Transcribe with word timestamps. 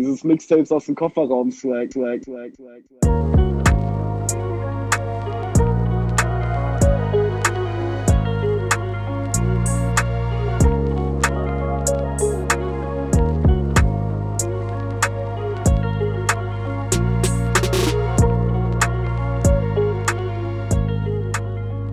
Dieses 0.00 0.24
Mixtapes 0.24 0.72
aus 0.72 0.86
dem 0.86 0.94
Kofferraum 0.94 1.50
swag, 1.52 1.92
swag, 1.92 2.24
swag, 2.24 2.54
swag, 2.56 2.80
swag. 2.88 4.20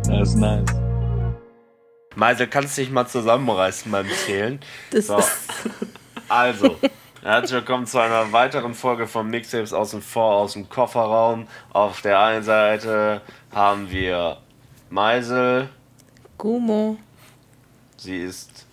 Das 0.07 0.29
ist 0.29 0.35
nice. 0.37 0.63
Meisel, 2.15 2.47
kannst 2.47 2.77
du 2.77 2.81
dich 2.83 2.89
mal 2.89 3.05
zusammenreißen 3.05 3.91
beim 3.91 4.07
Zählen? 4.25 4.59
Das 4.91 5.07
So. 5.07 5.17
ist. 5.17 5.49
Also, 6.29 6.77
herzlich 7.21 7.53
willkommen 7.53 7.85
zu 7.85 7.99
einer 7.99 8.31
weiteren 8.31 8.73
Folge 8.73 9.07
von 9.07 9.27
Mixtapes 9.27 9.73
aus 9.73 9.91
dem 9.91 10.01
Vor, 10.01 10.35
aus 10.35 10.53
dem 10.53 10.69
Kofferraum. 10.69 11.47
Auf 11.73 12.01
der 12.01 12.19
einen 12.19 12.43
Seite 12.43 13.21
haben 13.53 13.89
wir 13.89 14.37
Meisel. 14.89 15.69
Gumo. 16.37 16.97
Sie 17.97 18.17
ist 18.17 18.65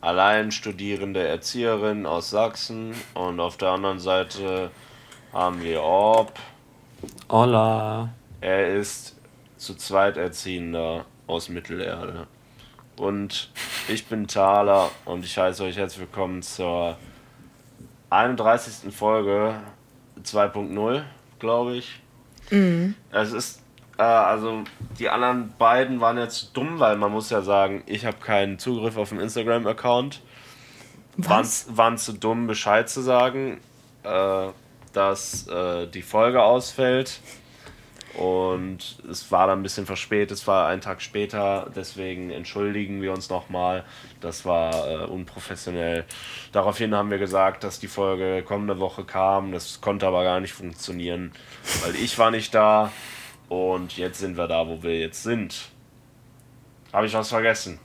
allein 0.00 0.50
studierende 0.50 1.26
Erzieherin 1.26 2.06
aus 2.06 2.30
Sachsen. 2.30 2.94
Und 3.14 3.40
auf 3.40 3.56
der 3.56 3.70
anderen 3.70 4.00
Seite 4.00 4.70
haben 5.32 5.62
wir 5.62 5.82
Orb. 5.82 6.38
Hola. 7.30 8.08
Er 8.40 8.74
ist 8.74 9.16
zu 9.56 9.74
zweit 9.74 10.16
Erziehender 10.16 11.04
aus 11.26 11.48
Mittelerde. 11.48 12.26
Und 12.96 13.50
ich 13.88 14.06
bin 14.06 14.26
Thaler 14.26 14.90
und 15.04 15.24
ich 15.24 15.36
heiße 15.36 15.64
euch 15.64 15.76
herzlich 15.76 16.00
willkommen 16.00 16.42
zur 16.42 16.96
31. 18.14 18.94
Folge 18.94 19.60
2.0, 20.22 21.02
glaube 21.38 21.76
ich. 21.76 22.00
Es 23.10 23.32
ist, 23.32 23.62
äh, 23.98 24.02
also 24.02 24.64
die 24.98 25.08
anderen 25.08 25.52
beiden 25.58 26.00
waren 26.00 26.18
jetzt 26.18 26.56
dumm, 26.56 26.78
weil 26.78 26.96
man 26.96 27.10
muss 27.10 27.30
ja 27.30 27.42
sagen, 27.42 27.82
ich 27.86 28.06
habe 28.06 28.18
keinen 28.18 28.58
Zugriff 28.58 28.96
auf 28.96 29.08
den 29.10 29.20
Instagram-Account. 29.20 30.22
Waren, 31.16 31.48
waren 31.68 31.98
zu 31.98 32.12
dumm, 32.12 32.46
Bescheid 32.46 32.88
zu 32.88 33.00
sagen, 33.00 33.60
äh, 34.02 34.48
dass 34.92 35.46
äh, 35.48 35.86
die 35.86 36.02
Folge 36.02 36.42
ausfällt. 36.42 37.20
Und 38.16 38.98
es 39.10 39.32
war 39.32 39.48
dann 39.48 39.58
ein 39.60 39.62
bisschen 39.62 39.86
verspätet, 39.86 40.38
es 40.38 40.46
war 40.46 40.68
ein 40.68 40.80
Tag 40.80 41.02
später, 41.02 41.70
deswegen 41.74 42.30
entschuldigen 42.30 43.02
wir 43.02 43.12
uns 43.12 43.28
nochmal. 43.28 43.84
Das 44.20 44.44
war 44.44 44.88
äh, 44.88 45.04
unprofessionell. 45.06 46.04
Daraufhin 46.52 46.94
haben 46.94 47.10
wir 47.10 47.18
gesagt, 47.18 47.64
dass 47.64 47.80
die 47.80 47.88
Folge 47.88 48.44
kommende 48.44 48.78
Woche 48.78 49.04
kam. 49.04 49.50
Das 49.50 49.80
konnte 49.80 50.06
aber 50.06 50.22
gar 50.22 50.40
nicht 50.40 50.52
funktionieren, 50.52 51.32
weil 51.82 51.96
ich 51.96 52.16
war 52.18 52.30
nicht 52.30 52.54
da. 52.54 52.92
Und 53.48 53.96
jetzt 53.96 54.20
sind 54.20 54.36
wir 54.36 54.46
da, 54.46 54.68
wo 54.68 54.82
wir 54.82 54.98
jetzt 54.98 55.22
sind. 55.22 55.70
Habe 56.92 57.06
ich 57.06 57.14
was 57.14 57.28
vergessen? 57.28 57.80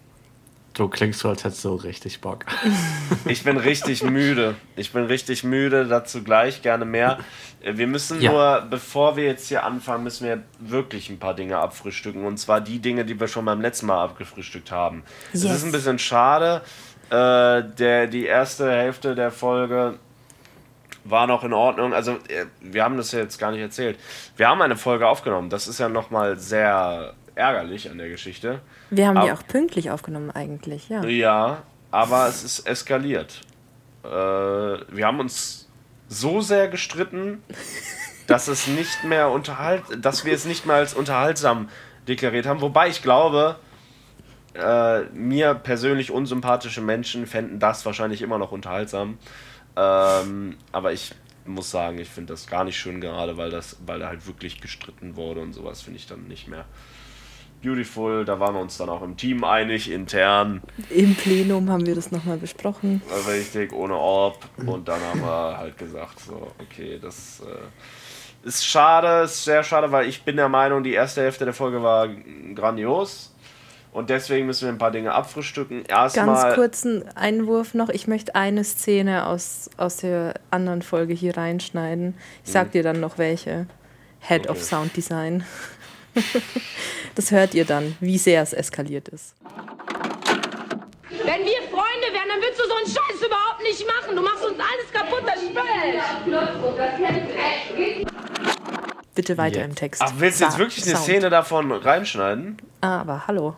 Du 0.80 0.88
klingst 0.88 1.20
so, 1.20 1.28
als 1.28 1.44
hättest 1.44 1.66
du 1.66 1.76
richtig 1.76 2.22
Bock. 2.22 2.46
Ich 3.26 3.44
bin 3.44 3.58
richtig 3.58 4.02
müde. 4.02 4.56
Ich 4.78 4.94
bin 4.94 5.04
richtig 5.04 5.44
müde, 5.44 5.86
dazu 5.86 6.24
gleich 6.24 6.62
gerne 6.62 6.86
mehr. 6.86 7.20
Äh, 7.62 7.74
Wir 7.76 7.86
müssen 7.86 8.22
Ja. 8.22 8.32
nur, 8.32 8.62
bevor 8.70 9.18
wir 9.18 9.26
jetzt 9.26 9.50
hier 9.50 9.66
anfangen, 9.66 10.06
müssen 10.06 10.26
wir 10.26 10.42
wirklich 10.60 11.10
ein 11.10 11.20
paar 11.20 11.34
Dinge 11.34 11.58
abfrühstücken. 11.58 12.24
Und 12.26 12.38
zwar 12.38 12.62
die 12.62 12.80
Dinge, 12.80 13.04
die 13.04 13.20
wir 13.20 13.28
schon 13.28 13.44
beim 13.44 13.60
letzten 13.60 13.88
Mal 13.88 14.02
abgefrühstückt 14.06 14.72
haben. 14.72 15.04
Es 15.34 15.44
Yes. 15.44 15.52
ist 15.58 15.64
ein 15.66 15.74
bisschen 15.74 16.00
schade. 16.00 16.62
Äh, 17.10 17.64
der, 17.78 18.08
die 18.08 18.26
erste 18.26 18.72
Hälfte 18.72 19.16
der 19.16 19.32
Folge 19.32 19.96
war 21.04 21.28
noch 21.28 21.44
in 21.44 21.52
Ordnung. 21.52 21.94
Also, 21.94 22.14
äh, 22.30 22.46
wir 22.62 22.86
haben 22.86 22.96
das 22.96 23.12
ja 23.12 23.20
jetzt 23.20 23.38
gar 23.38 23.52
nicht 23.52 23.62
erzählt. 23.62 24.00
Wir 24.38 24.48
haben 24.48 24.62
eine 24.62 24.78
Folge 24.78 25.08
aufgenommen. 25.10 25.50
Das 25.50 25.68
ist 25.68 25.80
ja 25.80 25.90
nochmal 25.90 26.40
sehr 26.40 27.16
ärgerlich 27.40 27.90
an 27.90 27.98
der 27.98 28.10
Geschichte. 28.10 28.62
Wir 28.90 29.08
haben 29.08 29.16
die 29.16 29.30
Aber- 29.30 29.34
auch 29.40 29.48
pünktlich 29.48 29.90
aufgenommen, 29.92 30.30
eigentlich, 30.32 30.90
ja. 30.90 31.04
Ja, 31.06 31.64
aber 31.92 32.28
es 32.28 32.44
ist 32.44 32.68
eskaliert. 32.68 33.42
Äh, 34.04 34.08
wir 34.10 35.06
haben 35.06 35.20
uns 35.20 35.68
so 36.08 36.42
sehr 36.42 36.68
gestritten, 36.68 37.42
dass 38.28 38.48
es 38.48 38.68
nicht 38.68 39.04
mehr 39.04 39.30
unterhalt, 39.30 39.84
dass 40.00 40.26
wir 40.26 40.34
es 40.34 40.46
nicht 40.46 40.66
mehr 40.66 40.76
als 40.78 40.94
unterhaltsam 40.94 41.70
deklariert 42.08 42.46
haben. 42.46 42.62
Wobei 42.62 42.90
ich 42.90 43.02
glaube, 43.02 43.56
äh, 44.54 45.02
mir 45.14 45.54
persönlich 45.56 46.12
unsympathische 46.12 46.82
Menschen 46.82 47.26
fänden 47.28 47.60
das 47.60 47.86
wahrscheinlich 47.86 48.22
immer 48.22 48.38
noch 48.38 48.52
unterhaltsam. 48.52 49.18
Ähm, 49.76 50.58
aber 50.72 50.92
ich 50.94 51.14
muss 51.46 51.72
sagen, 51.72 51.98
ich 52.00 52.10
finde 52.10 52.34
das 52.34 52.48
gar 52.48 52.64
nicht 52.64 52.78
schön 52.78 53.00
gerade, 53.02 53.38
weil 53.38 53.50
das, 53.50 53.78
weil 53.86 54.00
da 54.00 54.08
halt 54.08 54.28
wirklich 54.28 54.62
gestritten 54.62 55.16
wurde 55.16 55.42
und 55.42 55.54
sowas 55.54 55.82
finde 55.82 55.98
ich 56.00 56.08
dann 56.08 56.28
nicht 56.28 56.48
mehr 56.48 56.66
beautiful. 57.62 58.26
Da 58.26 58.40
waren 58.40 58.56
wir 58.56 58.62
uns 58.62 58.78
dann 58.78 58.90
auch 58.90 59.02
im 59.02 59.18
Team 59.18 59.44
einig, 59.44 59.92
intern. 59.92 60.62
Im 60.90 61.16
Plenum 61.16 61.70
haben 61.70 61.86
wir 61.86 61.96
das 61.96 62.12
nochmal 62.12 62.38
besprochen. 62.38 63.02
Richtig, 63.28 63.74
ohne 63.74 63.96
Orb. 63.96 64.38
Und 64.66 64.88
dann 64.88 65.02
haben 65.02 65.22
wir 65.22 65.58
halt 65.58 65.78
gesagt, 65.78 66.20
so, 66.20 66.52
okay, 66.60 67.00
das 67.02 67.42
äh, 67.46 68.48
ist 68.48 68.66
schade, 68.66 69.24
ist 69.26 69.44
sehr 69.44 69.64
schade, 69.64 69.92
weil 69.92 70.08
ich 70.08 70.24
bin 70.24 70.36
der 70.36 70.50
Meinung, 70.50 70.84
die 70.84 70.94
erste 70.94 71.22
Hälfte 71.22 71.46
der 71.46 71.54
Folge 71.54 71.82
war 71.84 72.08
grandios. 72.56 73.34
Und 73.92 74.12
deswegen 74.12 74.46
müssen 74.46 74.66
wir 74.68 74.70
ein 74.70 74.78
paar 74.78 74.92
Dinge 74.92 75.14
abfrühstücken. 75.14 75.84
Ganz 75.86 76.16
Erstmal. 76.16 76.54
kurzen 76.54 77.04
Einwurf 77.16 77.74
noch. 77.74 77.90
Ich 77.90 78.08
möchte 78.08 78.36
eine 78.36 78.64
Szene 78.64 79.26
aus, 79.26 79.70
aus 79.78 79.98
der 79.98 80.36
anderen 80.52 80.84
Folge 80.84 81.14
hier 81.16 81.36
reinschneiden. 81.36 82.14
Ich 82.46 82.52
sag 82.52 82.72
dir 82.72 82.84
dann 82.84 83.00
noch 83.00 83.18
welche. 83.18 83.66
Head 84.20 84.48
of 84.48 84.58
Okay. 84.58 84.64
Sound 84.64 84.96
Design. 84.96 85.44
Das 87.16 87.32
hört 87.32 87.54
ihr 87.54 87.66
dann, 87.66 87.96
wie 88.00 88.18
sehr 88.18 88.42
es 88.42 88.54
eskaliert 88.54 89.08
ist. 89.10 89.36
Wenn 91.10 91.42
wir 91.46 91.62
Freunde 91.70 92.08
wären, 92.12 92.28
dann 92.30 92.42
würdest 92.42 92.60
du 92.60 92.64
so 92.68 92.74
einen 92.76 92.88
Scheiß 92.88 93.26
überhaupt 93.26 93.62
nicht 93.64 93.86
machen. 93.86 94.16
Du 94.16 94.22
machst 94.22 94.44
uns 94.46 94.58
alles 94.58 94.92
kaputt, 94.92 95.24
das 95.26 95.42
Spöll. 95.42 96.00
Bitte 99.16 99.38
weiter 99.38 99.64
im 99.64 99.76
Text. 99.76 100.02
Ach, 100.04 100.14
willst 100.18 100.40
du 100.40 100.46
jetzt 100.46 100.58
wirklich 100.58 100.84
eine 100.86 100.94
Sound. 100.96 101.04
Szene 101.06 101.30
davon 101.30 101.72
reinschneiden? 101.72 102.58
Ah, 102.82 103.02
aber 103.02 103.28
hallo. 103.28 103.56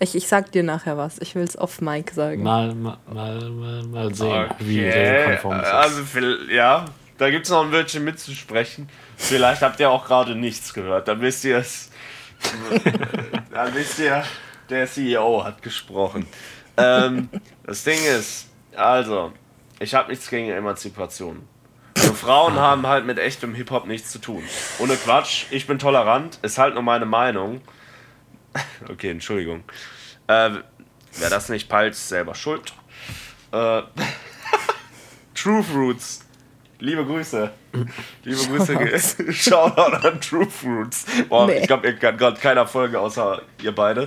Ich, 0.00 0.16
ich 0.16 0.26
sag 0.26 0.50
dir 0.50 0.64
nachher 0.64 0.96
was. 0.98 1.18
Ich 1.20 1.34
will 1.36 1.44
es 1.44 1.56
off 1.56 1.80
Mic 1.80 2.10
sagen. 2.12 2.42
Mal, 2.42 2.74
mal, 2.74 2.98
mal, 3.12 3.48
mal, 3.50 3.82
mal 3.84 4.14
sehen, 4.14 4.46
wie 4.58 4.80
regelkonform 4.84 5.60
es 5.60 5.66
ist. 5.68 5.72
Also, 5.72 6.02
viel- 6.04 6.48
ja, 6.50 6.86
da 7.18 7.30
gibt 7.30 7.44
es 7.44 7.50
noch 7.52 7.62
ein 7.64 7.70
Wörtchen 7.70 8.02
mitzusprechen. 8.04 8.88
Vielleicht 9.16 9.62
habt 9.62 9.78
ihr 9.78 9.88
auch 9.88 10.04
gerade 10.04 10.34
nichts 10.34 10.74
gehört. 10.74 11.06
Dann 11.06 11.20
wisst 11.20 11.44
ihr 11.44 11.58
es. 11.58 11.90
Dann 13.50 13.74
wisst 13.74 13.98
ihr, 13.98 14.24
der 14.68 14.86
CEO 14.86 15.44
hat 15.44 15.62
gesprochen. 15.62 16.26
Ähm, 16.76 17.28
das 17.64 17.84
Ding 17.84 17.98
ist, 18.04 18.48
also, 18.74 19.32
ich 19.78 19.94
habe 19.94 20.10
nichts 20.10 20.28
gegen 20.28 20.50
Emanzipation. 20.50 21.46
Nur 22.02 22.14
Frauen 22.14 22.54
haben 22.54 22.86
halt 22.86 23.06
mit 23.06 23.18
echtem 23.18 23.54
Hip-Hop 23.54 23.86
nichts 23.86 24.10
zu 24.10 24.18
tun. 24.18 24.42
Ohne 24.78 24.96
Quatsch, 24.96 25.46
ich 25.50 25.66
bin 25.66 25.78
tolerant, 25.78 26.38
ist 26.42 26.58
halt 26.58 26.74
nur 26.74 26.82
meine 26.82 27.06
Meinung. 27.06 27.60
Okay, 28.88 29.10
Entschuldigung. 29.10 29.64
Äh, 30.28 30.50
wer 31.16 31.28
das 31.30 31.48
nicht 31.48 31.68
peilt, 31.68 31.94
ist 31.94 32.08
selber 32.08 32.36
schuld. 32.36 32.72
Äh, 33.50 33.82
Truth 35.34 35.66
Roots. 35.74 36.23
Liebe 36.84 37.04
Grüße. 37.06 37.50
Liebe 38.24 38.58
Grüße. 38.58 39.32
Shoutout 39.32 39.96
an 40.06 40.20
Truth 40.20 40.52
Roots. 40.64 41.06
Boah, 41.30 41.46
Nee. 41.46 41.60
ich 41.60 41.66
glaube, 41.66 41.86
ihr 41.86 41.96
kann 41.96 42.18
gerade 42.18 42.38
keiner 42.38 42.66
Folge 42.66 43.00
außer 43.00 43.40
ihr 43.62 43.74
beide. 43.74 44.06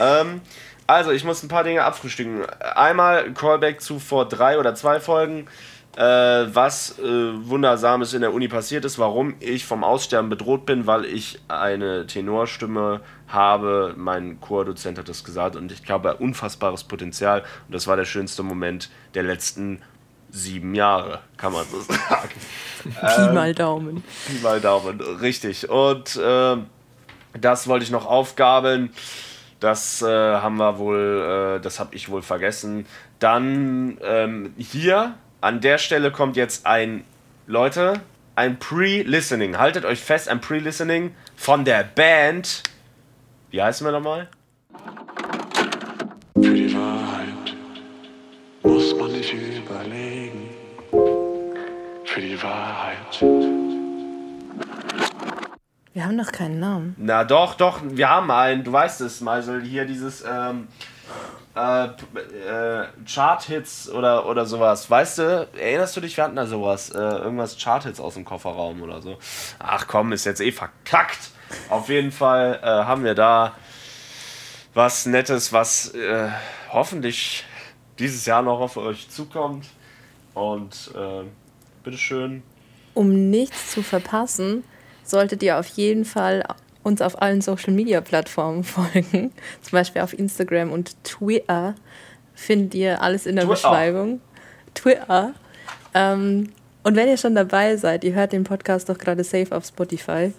Ähm, 0.00 0.40
also, 0.88 1.12
ich 1.12 1.22
muss 1.22 1.44
ein 1.44 1.48
paar 1.48 1.62
Dinge 1.62 1.84
abfrühstücken. 1.84 2.44
Einmal 2.74 3.24
ein 3.24 3.34
Callback 3.34 3.80
zu 3.80 4.00
vor 4.00 4.26
drei 4.28 4.58
oder 4.58 4.74
zwei 4.74 4.98
Folgen. 4.98 5.46
Äh, 5.96 6.02
was 6.02 6.98
äh, 6.98 7.02
Wundersames 7.48 8.12
in 8.14 8.20
der 8.20 8.32
Uni 8.32 8.48
passiert 8.48 8.84
ist, 8.84 8.98
warum 8.98 9.34
ich 9.40 9.64
vom 9.64 9.84
Aussterben 9.84 10.28
bedroht 10.28 10.66
bin, 10.66 10.86
weil 10.86 11.04
ich 11.04 11.40
eine 11.46 12.06
Tenorstimme 12.06 13.00
habe. 13.28 13.94
Mein 13.96 14.40
Chordozent 14.40 14.98
hat 14.98 15.08
das 15.08 15.22
gesagt 15.24 15.54
und 15.54 15.70
ich 15.70 15.88
habe 15.88 16.16
unfassbares 16.16 16.82
Potenzial. 16.84 17.40
Und 17.66 17.74
das 17.74 17.86
war 17.86 17.96
der 17.96 18.04
schönste 18.04 18.42
Moment 18.42 18.90
der 19.14 19.22
letzten 19.22 19.82
sieben 20.30 20.74
Jahre, 20.74 21.20
kann 21.36 21.52
man 21.52 21.64
so 21.66 21.80
sagen. 21.80 22.30
Pi 22.82 23.34
mal 23.34 23.54
Daumen. 23.54 24.02
Pi 24.26 24.38
mal 24.42 24.60
Daumen, 24.60 25.00
richtig. 25.00 25.68
Und 25.68 26.18
ähm, 26.22 26.66
das 27.38 27.68
wollte 27.68 27.84
ich 27.84 27.90
noch 27.90 28.06
aufgabeln. 28.06 28.90
Das 29.60 30.02
äh, 30.02 30.06
haben 30.06 30.56
wir 30.56 30.78
wohl, 30.78 31.56
äh, 31.58 31.62
das 31.62 31.80
habe 31.80 31.94
ich 31.94 32.08
wohl 32.08 32.22
vergessen. 32.22 32.86
Dann 33.18 33.98
ähm, 34.02 34.54
hier 34.56 35.14
an 35.40 35.60
der 35.60 35.78
Stelle 35.78 36.12
kommt 36.12 36.36
jetzt 36.36 36.66
ein, 36.66 37.04
Leute, 37.46 38.00
ein 38.36 38.58
Pre-Listening. 38.58 39.58
Haltet 39.58 39.84
euch 39.84 40.00
fest, 40.00 40.28
ein 40.28 40.40
Pre-Listening 40.40 41.14
von 41.36 41.64
der 41.64 41.82
Band. 41.82 42.62
Wie 43.50 43.62
heißen 43.62 43.86
wir 43.86 43.92
nochmal? 43.92 44.28
Für 52.18 52.26
die 52.26 52.42
Wahrheit. 52.42 53.20
Wir 55.94 56.04
haben 56.04 56.16
noch 56.16 56.32
keinen 56.32 56.58
Namen. 56.58 56.96
Na 56.98 57.22
doch, 57.22 57.54
doch, 57.54 57.78
wir 57.84 58.10
haben 58.10 58.28
einen. 58.32 58.64
Du 58.64 58.72
weißt 58.72 59.02
es, 59.02 59.20
Meisel. 59.20 59.62
Hier 59.62 59.84
dieses 59.84 60.24
ähm, 60.28 60.66
äh, 61.54 61.84
äh, 61.84 62.88
Chart-Hits 63.06 63.90
oder, 63.90 64.26
oder 64.26 64.46
sowas. 64.46 64.90
Weißt 64.90 65.18
du, 65.18 65.48
erinnerst 65.56 65.96
du 65.96 66.00
dich, 66.00 66.16
wir 66.16 66.24
hatten 66.24 66.34
da 66.34 66.46
sowas? 66.46 66.90
Äh, 66.90 66.98
irgendwas 66.98 67.56
Chart-Hits 67.56 68.00
aus 68.00 68.14
dem 68.14 68.24
Kofferraum 68.24 68.82
oder 68.82 69.00
so. 69.00 69.16
Ach 69.60 69.86
komm, 69.86 70.10
ist 70.10 70.24
jetzt 70.24 70.40
eh 70.40 70.50
verkackt. 70.50 71.30
Auf 71.70 71.88
jeden 71.88 72.10
Fall 72.10 72.58
äh, 72.64 72.66
haben 72.66 73.04
wir 73.04 73.14
da 73.14 73.54
was 74.74 75.06
Nettes, 75.06 75.52
was 75.52 75.94
äh, 75.94 76.30
hoffentlich 76.72 77.44
dieses 78.00 78.26
Jahr 78.26 78.42
noch 78.42 78.58
auf 78.58 78.76
euch 78.76 79.08
zukommt. 79.08 79.66
Und 80.34 80.90
äh, 80.96 81.22
bitteschön. 81.88 82.42
Um 82.94 83.30
nichts 83.30 83.70
zu 83.72 83.82
verpassen, 83.82 84.64
solltet 85.04 85.42
ihr 85.42 85.58
auf 85.58 85.68
jeden 85.68 86.04
Fall 86.04 86.44
uns 86.82 87.00
auf 87.00 87.20
allen 87.20 87.40
Social 87.40 87.72
Media 87.72 88.00
Plattformen 88.00 88.64
folgen. 88.64 89.32
Zum 89.62 89.72
Beispiel 89.72 90.02
auf 90.02 90.18
Instagram 90.18 90.70
und 90.70 91.02
Twitter 91.04 91.74
findet 92.34 92.74
ihr 92.74 93.02
alles 93.02 93.26
in 93.26 93.36
der 93.36 93.44
Twitter. 93.44 93.54
Beschreibung. 93.54 94.20
Twitter. 94.74 95.34
Ähm, 95.94 96.50
und 96.82 96.96
wenn 96.96 97.08
ihr 97.08 97.16
schon 97.16 97.34
dabei 97.34 97.76
seid, 97.76 98.04
ihr 98.04 98.14
hört 98.14 98.32
den 98.32 98.44
Podcast 98.44 98.88
doch 98.88 98.98
gerade 98.98 99.24
safe 99.24 99.54
auf 99.54 99.64
Spotify, 99.64 100.32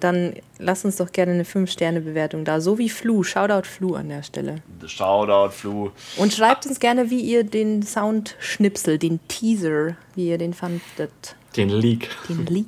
dann 0.00 0.34
lasst 0.58 0.84
uns 0.84 0.96
doch 0.96 1.12
gerne 1.12 1.32
eine 1.32 1.44
5-Sterne-Bewertung 1.44 2.44
da. 2.44 2.60
So 2.60 2.78
wie 2.78 2.88
Flu. 2.88 3.22
Shoutout 3.22 3.66
Flu 3.68 3.94
an 3.94 4.08
der 4.08 4.22
Stelle. 4.22 4.56
Shoutout, 4.86 5.52
Flu. 5.52 5.90
Und 6.16 6.32
schreibt 6.32 6.66
uns 6.66 6.80
gerne, 6.80 7.10
wie 7.10 7.20
ihr 7.20 7.44
den 7.44 7.82
Soundschnipsel, 7.82 8.98
den 8.98 9.20
Teaser, 9.28 9.96
wie 10.14 10.28
ihr 10.28 10.38
den 10.38 10.54
fandet. 10.54 11.36
Den 11.56 11.68
Leak. 11.68 12.08
Den 12.28 12.46
Leak. 12.46 12.66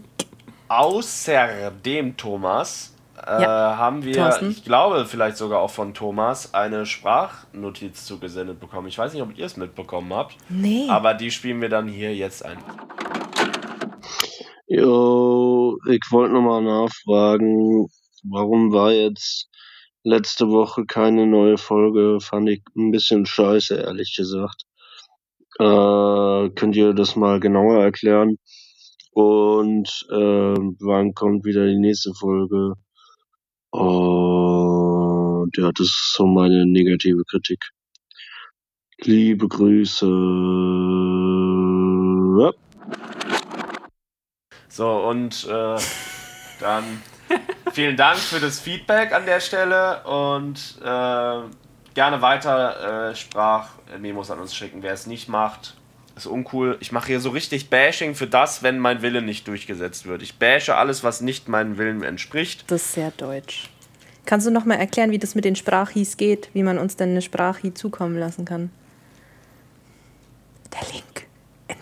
Außerdem, 0.69 2.17
Thomas, 2.17 2.95
äh, 3.27 3.43
Ja. 3.43 3.77
haben 3.77 4.05
wir, 4.05 4.15
Thorsten? 4.15 4.51
ich 4.51 4.65
glaube 4.65 5.05
vielleicht 5.07 5.37
sogar 5.37 5.61
auch 5.61 5.71
von 5.71 5.95
Thomas, 5.95 6.55
eine 6.55 6.87
Sprachnotiz 6.87 8.05
zugesendet 8.07 8.59
bekommen. 8.59 8.89
Ich 8.89 8.97
weiß 8.99 9.13
nicht, 9.13 9.23
ob 9.23 9.37
ihr 9.37 9.45
es 9.47 9.57
mitbekommen 9.57 10.13
habt, 10.15 10.37
Nee. 10.49 10.87
aber 10.89 11.15
die 11.15 11.31
spielen 11.31 11.61
wir 11.61 11.69
dann 11.69 11.89
hier 11.89 12.15
jetzt 12.15 12.45
ein. 12.45 12.57
Jo, 14.67 15.32
ich 15.89 16.03
wollte 16.11 16.35
nochmal 16.35 16.63
nachfragen, 16.63 17.87
warum 18.25 18.73
war 18.73 18.93
jetzt 18.93 19.49
letzte 20.05 20.49
Woche 20.49 20.85
keine 20.87 21.27
neue 21.27 21.59
Folge? 21.59 22.19
Fand 22.21 22.49
ich 22.49 22.63
ein 22.77 22.91
bisschen 22.91 23.27
scheiße, 23.27 23.77
ehrlich 23.77 24.15
gesagt. 24.17 24.65
Äh, 25.59 26.51
könnt 26.55 26.77
ihr 26.77 26.95
das 26.95 27.17
mal 27.17 27.41
genauer 27.41 27.83
erklären? 27.83 28.39
Und 29.13 30.07
äh, 30.11 30.57
wann 30.81 31.15
kommt 31.15 31.45
wieder 31.45 31.67
die 31.67 31.79
nächste 31.79 32.15
Folge? 32.15 32.75
Und 33.71 35.57
ja, 35.57 35.71
das 35.73 35.87
ist 35.87 36.15
so 36.15 36.27
meine 36.27 36.67
negative 36.67 37.23
Kritik. 37.25 37.61
Liebe 39.05 39.49
Grüße. 39.49 40.07
Ja. 42.39 42.53
So, 44.73 44.89
und 45.07 45.47
äh, 45.51 45.77
dann 46.59 47.03
vielen 47.73 47.95
Dank 47.99 48.19
für 48.19 48.41
das 48.41 48.59
Feedback 48.59 49.13
an 49.13 49.27
der 49.27 49.41
Stelle 49.41 50.03
und 50.05 50.79
äh, 50.81 51.41
gerne 51.93 52.23
weiter 52.23 53.11
äh, 53.11 53.15
Sprachmemos 53.15 54.31
an 54.31 54.39
uns 54.39 54.55
schicken. 54.55 54.83
Wer 54.83 54.95
es 54.95 55.07
nicht 55.07 55.29
macht, 55.29 55.77
ist 56.17 56.25
uncool. 56.25 56.79
Ich 56.81 56.91
mache 56.91 57.09
hier 57.09 57.21
so 57.21 57.29
richtig 57.29 57.69
Bashing 57.69 58.15
für 58.15 58.27
das, 58.27 58.63
wenn 58.63 58.79
mein 58.79 59.03
Wille 59.03 59.21
nicht 59.21 59.47
durchgesetzt 59.47 60.07
wird. 60.07 60.23
Ich 60.23 60.39
bashe 60.39 60.75
alles, 60.75 61.05
was 61.05 61.21
nicht 61.21 61.49
meinem 61.49 61.77
Willen 61.77 62.03
entspricht. 62.03 62.65
Das 62.71 62.81
ist 62.81 62.93
sehr 62.95 63.11
deutsch. 63.11 63.69
Kannst 64.25 64.47
du 64.47 64.51
noch 64.51 64.65
mal 64.65 64.77
erklären, 64.77 65.11
wie 65.11 65.19
das 65.19 65.35
mit 65.35 65.45
den 65.45 65.55
Sprachis 65.55 66.17
geht, 66.17 66.49
wie 66.55 66.63
man 66.63 66.79
uns 66.79 66.97
denn 66.97 67.11
eine 67.11 67.21
Sprachie 67.21 67.75
zukommen 67.75 68.17
lassen 68.17 68.47
kann? 68.47 68.71
Der 70.73 70.89
Link 70.95 71.27
in 71.69 71.79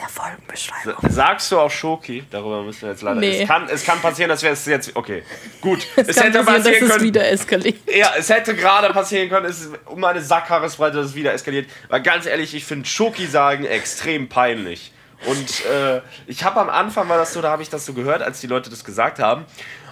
der 0.66 0.74
Folgenbeschreibung. 0.94 1.10
Sagst 1.10 1.52
du 1.52 1.58
auch 1.58 1.70
Schoki? 1.70 2.24
Darüber 2.30 2.62
müssen 2.62 2.82
wir 2.82 2.90
jetzt 2.90 3.02
leider. 3.02 3.20
Nee. 3.20 3.42
Es, 3.42 3.48
kann, 3.48 3.68
es 3.68 3.84
kann 3.84 4.00
passieren, 4.00 4.28
dass 4.28 4.42
wir 4.42 4.50
es 4.50 4.66
jetzt. 4.66 4.94
Okay, 4.94 5.22
gut. 5.60 5.86
Es, 5.96 6.16
kann 6.16 6.32
passieren, 6.32 6.88
dass 6.88 6.96
es 6.96 7.02
wieder 7.02 7.28
eskaliert. 7.30 7.76
Ja, 7.86 8.12
es 8.16 8.28
hätte 8.28 8.54
gerade 8.54 8.92
passieren 8.92 9.28
können, 9.28 9.46
es 9.46 9.60
ist 9.60 9.72
um 9.86 10.02
eine 10.02 10.20
Sackhaaresbreite, 10.20 10.96
dass 10.96 11.06
es 11.08 11.14
wieder 11.14 11.32
eskaliert. 11.32 11.68
Weil 11.88 12.02
ganz 12.02 12.26
ehrlich, 12.26 12.54
ich 12.54 12.64
finde 12.64 12.88
Schoki 12.88 13.26
sagen 13.26 13.64
extrem 13.64 14.28
peinlich. 14.28 14.92
Und 15.26 15.64
äh, 15.66 16.00
ich 16.26 16.44
habe 16.44 16.60
am 16.60 16.70
Anfang 16.70 17.08
war 17.08 17.18
das 17.18 17.34
so, 17.34 17.42
da 17.42 17.50
habe 17.50 17.62
ich 17.62 17.68
das 17.68 17.84
so 17.84 17.92
gehört, 17.92 18.22
als 18.22 18.40
die 18.40 18.46
Leute 18.46 18.70
das 18.70 18.84
gesagt 18.84 19.18
haben. 19.18 19.44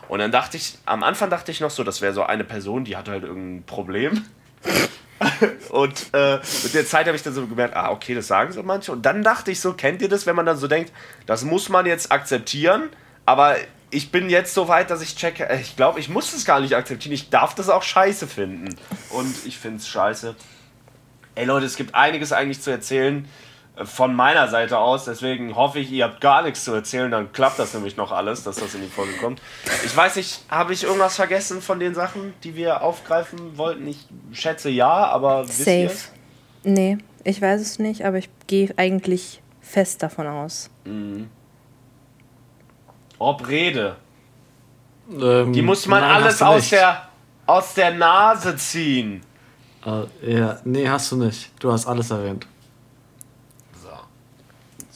Und 0.08 0.20
dann 0.20 0.32
dachte 0.32 0.56
ich, 0.56 0.74
am 0.86 1.02
Anfang 1.02 1.28
dachte 1.28 1.52
ich 1.52 1.60
noch 1.60 1.70
so, 1.70 1.84
das 1.84 2.00
wäre 2.00 2.14
so 2.14 2.22
eine 2.22 2.44
Person, 2.44 2.84
die 2.84 2.96
hat 2.96 3.08
halt 3.08 3.24
irgendein 3.24 3.64
Problem. 3.64 4.24
Und 5.70 6.06
äh, 6.12 6.38
mit 6.62 6.74
der 6.74 6.86
Zeit 6.86 7.06
habe 7.06 7.16
ich 7.16 7.22
dann 7.22 7.34
so 7.34 7.46
gemerkt, 7.46 7.76
ah, 7.76 7.90
okay, 7.90 8.14
das 8.14 8.26
sagen 8.26 8.52
so 8.52 8.62
manche. 8.62 8.92
Und 8.92 9.02
dann 9.02 9.22
dachte 9.22 9.50
ich 9.50 9.60
so, 9.60 9.72
kennt 9.72 10.02
ihr 10.02 10.08
das, 10.08 10.26
wenn 10.26 10.36
man 10.36 10.46
dann 10.46 10.56
so 10.56 10.68
denkt, 10.68 10.92
das 11.26 11.44
muss 11.44 11.68
man 11.68 11.86
jetzt 11.86 12.12
akzeptieren, 12.12 12.90
aber 13.26 13.56
ich 13.90 14.10
bin 14.10 14.28
jetzt 14.30 14.54
so 14.54 14.68
weit, 14.68 14.90
dass 14.90 15.02
ich 15.02 15.16
checke, 15.16 15.48
äh, 15.48 15.60
ich 15.60 15.76
glaube, 15.76 16.00
ich 16.00 16.08
muss 16.08 16.32
es 16.32 16.44
gar 16.44 16.60
nicht 16.60 16.74
akzeptieren, 16.74 17.14
ich 17.14 17.30
darf 17.30 17.54
das 17.54 17.68
auch 17.68 17.82
scheiße 17.82 18.26
finden. 18.26 18.76
Und 19.10 19.34
ich 19.46 19.58
finde 19.58 19.78
es 19.78 19.88
scheiße. 19.88 20.34
Ey 21.34 21.44
Leute, 21.44 21.66
es 21.66 21.76
gibt 21.76 21.94
einiges 21.94 22.32
eigentlich 22.32 22.60
zu 22.60 22.70
erzählen 22.70 23.24
äh, 23.24 23.47
von 23.84 24.14
meiner 24.14 24.48
Seite 24.48 24.78
aus, 24.78 25.04
deswegen 25.04 25.54
hoffe 25.54 25.78
ich, 25.78 25.90
ihr 25.90 26.04
habt 26.04 26.20
gar 26.20 26.42
nichts 26.42 26.64
zu 26.64 26.72
erzählen, 26.72 27.10
dann 27.10 27.32
klappt 27.32 27.58
das 27.58 27.74
nämlich 27.74 27.96
noch 27.96 28.12
alles, 28.12 28.42
dass 28.42 28.56
das 28.56 28.74
in 28.74 28.82
die 28.82 28.88
Folge 28.88 29.12
kommt. 29.14 29.40
Ich 29.84 29.96
weiß 29.96 30.16
nicht, 30.16 30.42
habe 30.48 30.72
ich 30.72 30.84
irgendwas 30.84 31.16
vergessen 31.16 31.62
von 31.62 31.78
den 31.78 31.94
Sachen, 31.94 32.34
die 32.44 32.56
wir 32.56 32.82
aufgreifen 32.82 33.56
wollten? 33.56 33.86
Ich 33.86 34.06
schätze 34.32 34.68
ja, 34.70 34.88
aber 34.88 35.46
wisst 35.46 35.58
Safe. 35.58 35.82
ihr's? 35.82 36.12
Nee, 36.64 36.98
ich 37.24 37.40
weiß 37.40 37.60
es 37.60 37.78
nicht, 37.78 38.04
aber 38.04 38.18
ich 38.18 38.28
gehe 38.46 38.72
eigentlich 38.76 39.40
fest 39.60 40.02
davon 40.02 40.26
aus. 40.26 40.70
Ob 43.18 43.48
Rede. 43.48 43.96
Ähm, 45.10 45.52
Die 45.52 45.62
muss 45.62 45.86
man 45.86 46.00
nein, 46.00 46.22
alles 46.22 46.42
aus 46.42 46.70
der, 46.70 47.08
aus 47.46 47.74
der 47.74 47.92
Nase 47.92 48.56
ziehen. 48.56 49.22
Äh, 49.86 50.36
ja, 50.38 50.58
nee, 50.64 50.88
hast 50.88 51.12
du 51.12 51.16
nicht. 51.16 51.52
Du 51.60 51.72
hast 51.72 51.86
alles 51.86 52.10
erwähnt. 52.10 52.46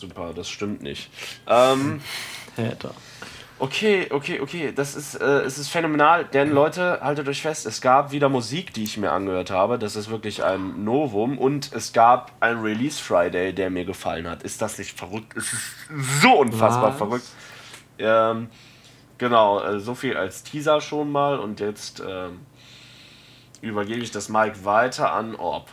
Super, 0.02 0.32
das 0.35 0.49
stimmt 0.49 0.82
nicht. 0.82 1.11
Ähm, 1.47 2.00
Hater. 2.56 2.92
okay, 3.61 4.09
okay, 4.11 4.40
okay. 4.40 4.73
Das 4.75 4.97
ist, 4.97 5.14
äh, 5.14 5.42
es 5.42 5.59
ist 5.59 5.68
phänomenal, 5.68 6.25
denn 6.25 6.50
Leute, 6.50 6.99
haltet 7.00 7.28
euch 7.28 7.40
fest, 7.40 7.66
es 7.66 7.80
gab 7.80 8.11
wieder 8.11 8.28
Musik, 8.28 8.75
die 8.75 8.82
ich 8.82 8.97
mir 8.97 9.12
angehört 9.12 9.52
habe. 9.52 9.78
Das 9.78 9.94
ist 9.94 10.11
wirklich 10.11 10.42
ein 10.42 10.82
Novum. 10.82 11.38
Und 11.38 11.73
es 11.73 11.92
gab 11.92 12.32
einen 12.40 12.62
Release 12.62 13.00
Friday, 13.00 13.52
der 13.52 13.71
mir 13.71 13.85
gefallen 13.85 14.28
hat. 14.28 14.42
Ist 14.42 14.61
das 14.61 14.76
nicht 14.76 14.99
verrückt? 14.99 15.37
Es 15.37 15.52
ist 15.52 15.62
so 16.21 16.32
unfassbar 16.40 16.90
Was? 16.90 16.97
verrückt. 16.97 17.28
Ähm, 18.00 18.49
genau, 19.18 19.62
äh, 19.62 19.78
so 19.78 19.94
viel 19.94 20.16
als 20.16 20.42
Teaser 20.42 20.80
schon 20.80 21.12
mal. 21.12 21.38
Und 21.38 21.61
jetzt 21.61 22.02
ähm, 22.04 22.40
übergebe 23.61 24.00
ich 24.00 24.11
das 24.11 24.28
Mic 24.28 24.64
weiter 24.64 25.12
an 25.12 25.37
Orb. 25.37 25.71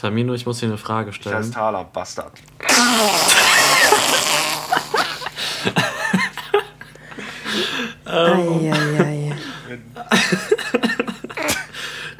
Tamino, 0.00 0.32
ich 0.32 0.46
muss 0.46 0.60
dir 0.60 0.66
eine 0.66 0.78
Frage 0.78 1.10
Ich 1.10 1.16
heiße 1.16 1.28
stellen. 1.28 1.52
Thaler, 1.52 1.84
Bastard. 1.84 2.32
Eieiei. 8.06 9.36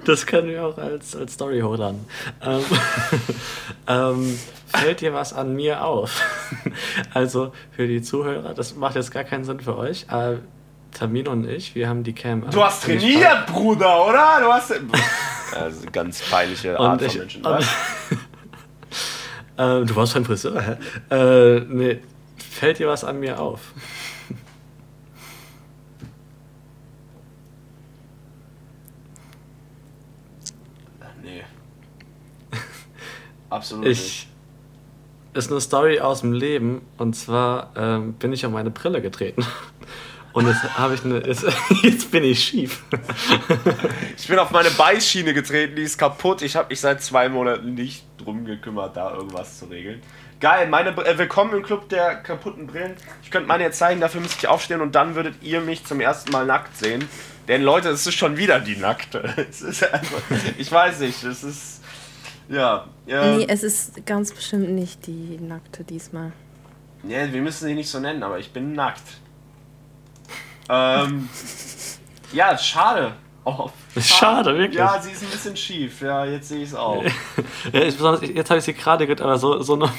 Das 0.04 0.26
können 0.26 0.48
wir 0.48 0.64
auch 0.64 0.76
als, 0.76 1.16
als 1.16 1.34
Story 1.34 1.60
hochladen. 1.60 2.04
Ähm, 2.42 2.64
ähm, 3.86 4.38
fällt 4.66 5.00
dir 5.00 5.14
was 5.14 5.32
an 5.32 5.54
mir 5.54 5.82
auf? 5.84 6.20
also 7.14 7.52
für 7.70 7.86
die 7.86 8.02
Zuhörer, 8.02 8.52
das 8.52 8.74
macht 8.76 8.96
jetzt 8.96 9.10
gar 9.10 9.24
keinen 9.24 9.44
Sinn 9.44 9.60
für 9.60 9.78
euch. 9.78 10.06
Äh, 10.10 10.36
Tamino 10.92 11.30
und 11.30 11.48
ich, 11.48 11.74
wir 11.74 11.88
haben 11.88 12.02
die 12.02 12.12
Cam. 12.12 12.50
Du 12.50 12.62
hast 12.62 12.84
trainiert, 12.84 13.46
Bruder, 13.46 14.06
oder? 14.06 14.40
Du 14.40 14.52
hast. 14.52 14.74
Also 15.54 15.86
ganz 15.92 16.22
peinliche 16.30 16.78
Art 16.78 17.02
ich, 17.02 17.12
von 17.12 17.20
Menschen. 17.20 17.44
äh, 19.56 19.84
du 19.84 19.96
warst 19.96 20.14
beim 20.14 20.24
Friseur, 20.24 20.60
hä? 20.60 20.76
Äh, 21.10 21.60
nee, 21.68 22.00
fällt 22.36 22.78
dir 22.78 22.88
was 22.88 23.04
an 23.04 23.20
mir 23.20 23.40
auf? 23.40 23.72
Nee. 31.22 31.44
Absolut 33.50 33.86
Ich. 33.86 34.26
Ist 35.32 35.52
eine 35.52 35.60
Story 35.60 36.00
aus 36.00 36.22
dem 36.22 36.32
Leben 36.32 36.82
und 36.98 37.14
zwar 37.14 37.70
ähm, 37.76 38.14
bin 38.14 38.32
ich 38.32 38.44
auf 38.44 38.50
meine 38.50 38.70
Brille 38.70 39.00
getreten. 39.00 39.46
Und 40.32 40.46
jetzt 40.46 40.78
habe 40.78 40.94
ich 40.94 41.04
eine. 41.04 41.26
Jetzt, 41.26 41.44
jetzt 41.82 42.10
bin 42.10 42.24
ich 42.24 42.42
schief. 42.42 42.84
Ich 44.16 44.28
bin 44.28 44.38
auf 44.38 44.50
meine 44.50 44.70
Beißschiene 44.70 45.34
getreten, 45.34 45.76
die 45.76 45.82
ist 45.82 45.98
kaputt. 45.98 46.42
Ich 46.42 46.56
habe 46.56 46.68
mich 46.68 46.80
seit 46.80 47.02
zwei 47.02 47.28
Monaten 47.28 47.74
nicht 47.74 48.04
drum 48.18 48.44
gekümmert, 48.44 48.96
da 48.96 49.12
irgendwas 49.14 49.58
zu 49.58 49.66
regeln. 49.66 50.02
Geil, 50.40 50.68
meine 50.68 50.90
äh, 51.04 51.18
willkommen 51.18 51.54
im 51.54 51.62
Club 51.62 51.88
der 51.90 52.16
kaputten 52.16 52.66
Brillen. 52.66 52.94
Ich 53.22 53.30
könnte 53.30 53.46
meine 53.46 53.64
jetzt 53.64 53.78
zeigen, 53.78 54.00
dafür 54.00 54.22
müsste 54.22 54.38
ich 54.38 54.48
aufstehen 54.48 54.80
und 54.80 54.94
dann 54.94 55.14
würdet 55.14 55.34
ihr 55.42 55.60
mich 55.60 55.84
zum 55.84 56.00
ersten 56.00 56.30
Mal 56.32 56.46
nackt 56.46 56.76
sehen. 56.78 57.06
Denn 57.46 57.62
Leute, 57.62 57.90
es 57.90 58.06
ist 58.06 58.14
schon 58.14 58.36
wieder 58.36 58.60
die 58.60 58.76
Nackte. 58.76 59.34
Es 59.50 59.60
ist 59.60 59.82
einfach, 59.82 60.22
ich 60.56 60.70
weiß 60.70 61.00
nicht, 61.00 61.22
es 61.24 61.42
ist. 61.42 61.82
Ja. 62.48 62.86
ja 63.06 63.36
Nee, 63.36 63.46
es 63.48 63.62
ist 63.62 64.06
ganz 64.06 64.32
bestimmt 64.32 64.70
nicht 64.70 65.06
die 65.06 65.38
Nackte 65.40 65.84
diesmal. 65.84 66.32
Ja, 67.02 67.32
wir 67.32 67.42
müssen 67.42 67.66
sie 67.66 67.74
nicht 67.74 67.90
so 67.90 68.00
nennen, 68.00 68.22
aber 68.22 68.38
ich 68.38 68.52
bin 68.52 68.72
nackt. 68.72 69.02
Ähm, 70.70 71.28
ja, 72.32 72.56
schade. 72.56 73.12
Oh, 73.44 73.70
Schade, 73.98 74.56
wirklich. 74.56 74.78
Ja, 74.78 75.00
sie 75.00 75.10
ist 75.10 75.22
ein 75.22 75.30
bisschen 75.30 75.56
schief. 75.56 76.02
Ja, 76.02 76.24
jetzt 76.24 76.48
sehe 76.48 76.58
ich 76.62 76.68
es 76.68 76.74
auch. 76.74 77.02
Ja, 77.72 77.80
ich, 77.82 77.98
jetzt 78.34 78.50
habe 78.50 78.58
ich 78.58 78.64
sie 78.64 78.74
gerade 78.74 79.06
gehört, 79.06 79.20
aber 79.20 79.38
so, 79.38 79.60
so 79.62 79.76
normal. 79.76 79.96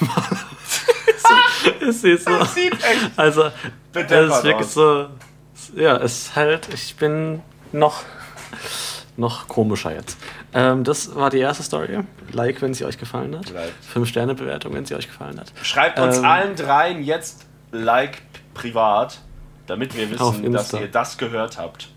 so, 1.18 1.70
ist 1.86 2.02
sie 2.02 2.16
so. 2.16 2.44
Sieht 2.44 2.72
echt 2.72 3.10
Also, 3.16 3.44
es 3.92 4.02
ist 4.10 4.10
wirklich 4.44 4.54
aus. 4.54 4.74
so. 4.74 5.06
Ja, 5.74 5.96
es 5.96 6.22
ist 6.22 6.36
halt. 6.36 6.68
Ich 6.72 6.96
bin 6.96 7.42
noch. 7.72 8.02
Noch 9.16 9.46
komischer 9.46 9.94
jetzt. 9.94 10.16
Ähm, 10.54 10.84
das 10.84 11.14
war 11.14 11.28
die 11.28 11.38
erste 11.38 11.62
Story. 11.62 12.00
Like, 12.32 12.62
wenn 12.62 12.72
sie 12.72 12.86
euch 12.86 12.96
gefallen 12.96 13.36
hat. 13.36 13.50
Like. 13.50 13.72
5-Sterne-Bewertung, 13.94 14.72
wenn 14.72 14.86
sie 14.86 14.94
euch 14.94 15.06
gefallen 15.06 15.38
hat. 15.38 15.52
Schreibt 15.62 15.98
uns 15.98 16.18
Ähm, 16.18 16.24
allen 16.24 16.56
dreien 16.56 17.02
jetzt 17.02 17.44
Like 17.72 18.22
privat, 18.54 19.20
damit 19.66 19.96
wir 19.96 20.10
wissen, 20.10 20.52
dass 20.52 20.72
ihr 20.72 20.88
das 20.88 21.18
gehört 21.18 21.58
habt. 21.58 21.88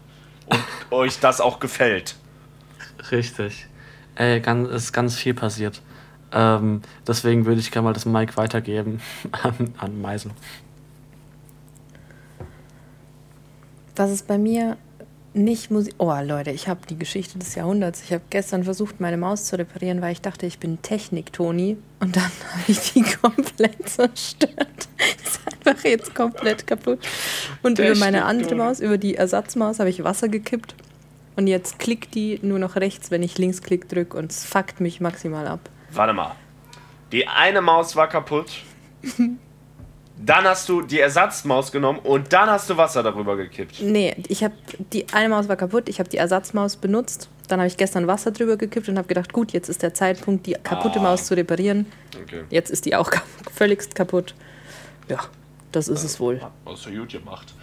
Und 0.47 0.59
euch 0.91 1.19
das 1.19 1.41
auch 1.41 1.59
gefällt. 1.59 2.15
Richtig. 3.11 3.67
Ey, 4.15 4.39
ganz, 4.39 4.69
ist 4.69 4.93
ganz 4.93 5.15
viel 5.15 5.33
passiert. 5.33 5.81
Ähm, 6.31 6.81
deswegen 7.07 7.45
würde 7.45 7.59
ich 7.59 7.71
gerne 7.71 7.85
mal 7.85 7.93
das 7.93 8.05
Mic 8.05 8.37
weitergeben 8.37 9.01
an, 9.31 9.73
an 9.77 10.01
Meisel. 10.01 10.31
Was 13.95 14.11
ist 14.11 14.27
bei 14.27 14.37
mir 14.37 14.77
nicht 15.35 15.69
Musik. 15.69 15.93
Oh, 15.97 16.13
Leute, 16.23 16.51
ich 16.51 16.67
habe 16.67 16.81
die 16.89 16.97
Geschichte 16.97 17.37
des 17.37 17.55
Jahrhunderts. 17.55 18.01
Ich 18.03 18.13
habe 18.13 18.23
gestern 18.29 18.63
versucht, 18.63 18.99
meine 18.99 19.17
Maus 19.17 19.45
zu 19.45 19.57
reparieren, 19.57 20.01
weil 20.01 20.13
ich 20.13 20.21
dachte, 20.21 20.45
ich 20.45 20.59
bin 20.59 20.81
Technik-Toni. 20.81 21.77
Und 21.99 22.15
dann 22.15 22.23
habe 22.51 22.63
ich 22.67 22.93
die 22.93 23.03
komplett 23.03 23.87
zerstört. 23.87 24.67
Einfach 25.65 25.83
jetzt 25.83 26.13
komplett 26.15 26.67
kaputt. 26.67 26.99
Und 27.63 27.79
über 27.79 27.95
meine 27.95 28.25
andere 28.25 28.47
Technik-Toni. 28.49 28.69
Maus, 28.69 28.79
über 28.79 28.97
die 28.97 29.15
Ersatzmaus, 29.15 29.79
habe 29.79 29.89
ich 29.89 30.03
Wasser 30.03 30.27
gekippt. 30.29 30.75
Und 31.35 31.47
jetzt 31.47 31.79
klickt 31.79 32.15
die 32.15 32.39
nur 32.43 32.59
noch 32.59 32.75
rechts, 32.77 33.11
wenn 33.11 33.21
ich 33.23 33.37
Linksklick 33.37 33.89
drücke. 33.89 34.17
Und 34.17 34.31
es 34.31 34.45
fuckt 34.45 34.79
mich 34.79 35.01
maximal 35.01 35.47
ab. 35.47 35.69
Warte 35.91 36.13
mal. 36.13 36.35
Die 37.11 37.27
eine 37.27 37.61
Maus 37.61 37.95
war 37.95 38.07
kaputt. 38.07 38.51
Dann 40.17 40.45
hast 40.45 40.69
du 40.69 40.81
die 40.81 40.99
Ersatzmaus 41.01 41.71
genommen 41.73 41.99
und 41.99 42.31
dann 42.31 42.49
hast 42.49 42.69
du 42.69 42.77
Wasser 42.77 43.03
darüber 43.03 43.35
gekippt. 43.35 43.81
Nee, 43.81 44.15
ich 44.29 44.43
habe 44.45 44.53
die 44.93 45.05
eine 45.13 45.27
Maus 45.27 45.49
war 45.49 45.57
kaputt, 45.57 45.89
ich 45.89 45.99
habe 45.99 46.07
die 46.09 46.17
Ersatzmaus 46.17 46.77
benutzt. 46.77 47.29
Dann 47.49 47.59
habe 47.59 47.67
ich 47.67 47.75
gestern 47.75 48.07
Wasser 48.07 48.31
drüber 48.31 48.55
gekippt 48.55 48.87
und 48.87 48.97
habe 48.97 49.07
gedacht, 49.09 49.33
gut, 49.33 49.51
jetzt 49.51 49.67
ist 49.67 49.83
der 49.83 49.93
Zeitpunkt, 49.93 50.45
die 50.47 50.53
kaputte 50.53 50.99
Ah. 50.99 51.03
Maus 51.03 51.25
zu 51.25 51.35
reparieren. 51.35 51.85
Okay. 52.23 52.43
Jetzt 52.49 52.71
ist 52.71 52.85
die 52.85 52.95
auch 52.95 53.11
völligst 53.53 53.93
kaputt. 53.93 54.33
Ja, 55.09 55.19
das 55.75 55.87
ist 55.87 56.03
es 56.03 56.19
wohl. 56.19 56.41
Hast 56.65 56.85
du 56.85 56.91
gut 56.91 57.09
gemacht. 57.09 57.53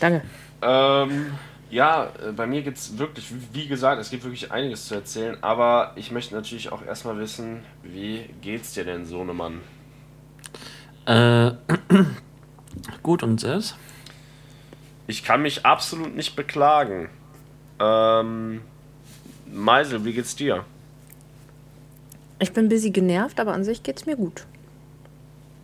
Danke. 0.00 0.22
Ähm, 0.62 1.32
ja, 1.70 2.10
äh, 2.26 2.32
bei 2.32 2.46
mir 2.46 2.62
gibt 2.62 2.78
es 2.78 2.98
wirklich, 2.98 3.26
wie 3.52 3.66
gesagt, 3.66 4.00
es 4.00 4.10
gibt 4.10 4.24
wirklich 4.24 4.50
einiges 4.50 4.86
zu 4.86 4.94
erzählen, 4.94 5.36
aber 5.42 5.92
ich 5.96 6.10
möchte 6.10 6.34
natürlich 6.34 6.72
auch 6.72 6.84
erstmal 6.84 7.18
wissen, 7.18 7.62
wie 7.82 8.30
geht's 8.40 8.74
dir 8.74 8.84
denn, 8.84 9.06
Sohnemann? 9.06 9.60
Äh, 11.06 11.52
gut 13.02 13.22
und 13.22 13.40
selbst? 13.40 13.76
Ich 15.06 15.24
kann 15.24 15.42
mich 15.42 15.64
absolut 15.64 16.14
nicht 16.14 16.36
beklagen. 16.36 17.08
Ähm, 17.80 18.62
Meisel, 19.46 20.04
wie 20.04 20.12
geht's 20.12 20.36
dir? 20.36 20.64
Ich 22.38 22.52
bin 22.52 22.66
ein 22.66 22.68
bisschen 22.68 22.92
genervt, 22.92 23.40
aber 23.40 23.52
an 23.52 23.64
sich 23.64 23.82
geht's 23.82 24.06
mir 24.06 24.16
gut. 24.16 24.46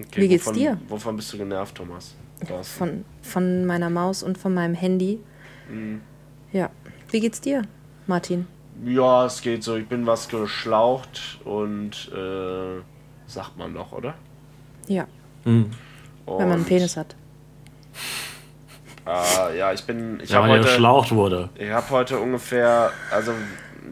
Okay, 0.01 0.21
Wie 0.23 0.29
geht's 0.29 0.47
wovon, 0.47 0.59
dir? 0.59 0.79
Wovon 0.89 1.17
bist 1.17 1.33
du 1.33 1.39
genervt, 1.39 1.75
Thomas? 1.77 2.15
Was? 2.49 2.69
Von, 2.69 3.05
von 3.23 3.65
meiner 3.65 3.91
Maus 3.91 4.23
und 4.23 4.37
von 4.39 4.53
meinem 4.55 4.75
Handy. 4.75 5.21
Mhm. 5.71 6.01
Ja. 6.53 6.71
Wie 7.11 7.21
geht's 7.21 7.41
dir, 7.41 7.63
Martin? 8.07 8.47
Ja, 8.85 9.27
es 9.27 9.41
geht 9.41 9.63
so. 9.63 9.77
Ich 9.77 9.87
bin 9.87 10.05
was 10.07 10.29
geschlaucht 10.29 11.39
und 11.45 12.11
äh, 12.13 12.81
sagt 13.27 13.57
man 13.57 13.73
noch, 13.73 13.93
oder? 13.93 14.15
Ja, 14.89 15.07
Hm. 15.45 15.71
Und, 16.27 16.39
wenn 16.39 16.49
man 16.49 16.57
einen 16.59 16.65
Penis 16.65 16.97
hat. 16.97 17.15
Äh, 19.07 19.59
ja, 19.59 19.73
ich 19.73 19.85
bin. 19.85 20.19
Ich 20.23 20.31
Ja, 20.31 20.39
habe 20.39 20.49
heute. 20.49 20.63
geschlaucht 20.63 21.13
wurde. 21.13 21.51
Ich 21.57 21.71
habe 21.71 21.89
heute 21.91 22.19
ungefähr, 22.19 22.91
also 23.11 23.33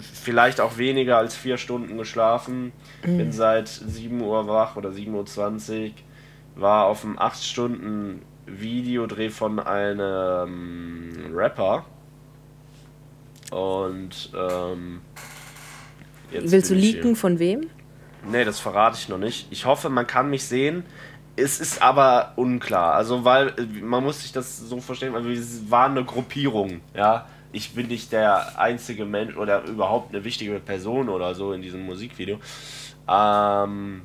vielleicht 0.00 0.60
auch 0.60 0.78
weniger 0.78 1.18
als 1.18 1.36
vier 1.36 1.56
Stunden 1.56 1.96
geschlafen. 1.98 2.72
Bin 3.02 3.32
seit 3.32 3.68
7 3.68 4.20
Uhr 4.20 4.46
wach 4.48 4.76
oder 4.76 4.90
7.20 4.90 5.84
Uhr. 5.84 5.90
War 6.56 6.86
auf 6.86 7.04
einem 7.04 7.18
8 7.18 7.42
Stunden 7.42 8.22
Videodreh 8.46 9.30
von 9.30 9.58
einem 9.60 11.30
Rapper. 11.34 11.84
Und 13.50 14.30
ähm, 14.34 15.00
Willst 16.30 16.70
du 16.70 16.74
leaken 16.74 17.02
hier. 17.02 17.16
von 17.16 17.38
wem? 17.38 17.66
Nee, 18.30 18.44
das 18.44 18.60
verrate 18.60 18.96
ich 18.98 19.08
noch 19.08 19.18
nicht. 19.18 19.48
Ich 19.50 19.66
hoffe, 19.66 19.88
man 19.90 20.06
kann 20.06 20.30
mich 20.30 20.44
sehen. 20.44 20.84
Es 21.36 21.60
ist 21.60 21.82
aber 21.82 22.32
unklar. 22.36 22.94
Also, 22.94 23.24
weil 23.24 23.48
äh, 23.48 23.80
man 23.82 24.04
muss 24.04 24.22
sich 24.22 24.32
das 24.32 24.58
so 24.58 24.80
verstehen, 24.80 25.12
weil 25.12 25.24
wir 25.24 25.40
waren 25.68 25.92
eine 25.92 26.04
Gruppierung, 26.04 26.80
ja. 26.94 27.26
Ich 27.52 27.74
bin 27.74 27.88
nicht 27.88 28.12
der 28.12 28.58
einzige 28.58 29.04
Mensch 29.04 29.36
oder 29.36 29.62
überhaupt 29.64 30.14
eine 30.14 30.24
wichtige 30.24 30.58
Person 30.58 31.08
oder 31.08 31.34
so 31.34 31.52
in 31.52 31.60
diesem 31.60 31.84
Musikvideo. 31.84 32.38
Ähm, 33.08 34.02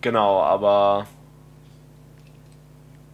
genau, 0.00 0.42
aber 0.42 1.06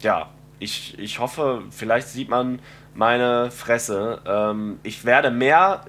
ja, 0.02 0.28
ich, 0.58 0.98
ich 0.98 1.18
hoffe, 1.18 1.62
vielleicht 1.70 2.08
sieht 2.08 2.28
man 2.28 2.58
meine 2.94 3.50
Fresse. 3.50 4.20
Ähm, 4.26 4.80
ich 4.82 5.04
werde 5.04 5.30
mehr 5.30 5.84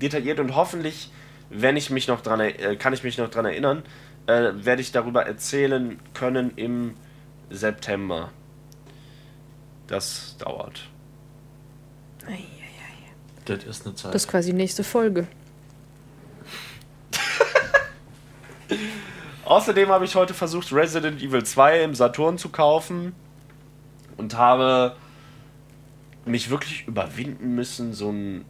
detailliert 0.00 0.40
und 0.40 0.54
hoffentlich, 0.54 1.10
wenn 1.48 1.76
ich 1.76 1.90
mich 1.90 2.08
noch 2.08 2.20
dran, 2.20 2.40
äh, 2.40 2.76
kann 2.76 2.92
ich 2.92 3.02
mich 3.02 3.16
noch 3.16 3.30
dran 3.30 3.46
erinnern, 3.46 3.82
äh, 4.26 4.52
werde 4.54 4.82
ich 4.82 4.92
darüber 4.92 5.24
erzählen 5.26 5.98
können 6.12 6.52
im 6.56 6.94
September. 7.50 8.30
Das 9.86 10.36
dauert. 10.38 10.88
Das 13.44 13.64
ist 13.64 13.86
eine 13.86 13.94
Zeit. 13.94 14.14
Das 14.14 14.24
ist 14.24 14.28
quasi 14.28 14.52
nächste 14.52 14.84
Folge. 14.84 15.26
Außerdem 19.44 19.88
habe 19.90 20.04
ich 20.04 20.14
heute 20.14 20.32
versucht, 20.34 20.72
Resident 20.72 21.20
Evil 21.22 21.44
2 21.44 21.82
im 21.82 21.94
Saturn 21.94 22.38
zu 22.38 22.48
kaufen 22.48 23.14
und 24.16 24.36
habe 24.36 24.96
mich 26.24 26.48
wirklich 26.48 26.86
überwinden 26.86 27.54
müssen, 27.54 27.92
so 27.92 28.08
einen 28.08 28.46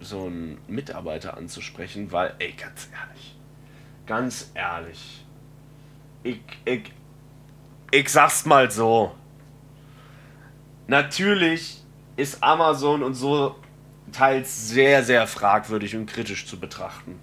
so 0.00 0.26
einen 0.26 0.58
Mitarbeiter 0.68 1.36
anzusprechen, 1.36 2.12
weil, 2.12 2.34
ey, 2.38 2.52
ganz 2.52 2.88
ehrlich, 2.92 3.34
ganz 4.06 4.50
ehrlich, 4.54 5.24
ich, 6.22 6.40
ich, 6.64 6.92
ich 7.90 8.08
sag's 8.08 8.44
mal 8.44 8.70
so. 8.70 9.14
Natürlich 10.86 11.82
ist 12.16 12.42
Amazon 12.42 13.02
und 13.02 13.14
so 13.14 13.56
teils 14.12 14.68
sehr, 14.68 15.02
sehr 15.02 15.26
fragwürdig 15.26 15.96
und 15.96 16.06
kritisch 16.06 16.46
zu 16.46 16.58
betrachten. 16.58 17.18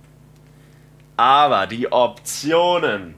Aber 1.17 1.67
die 1.67 1.91
Optionen, 1.91 3.15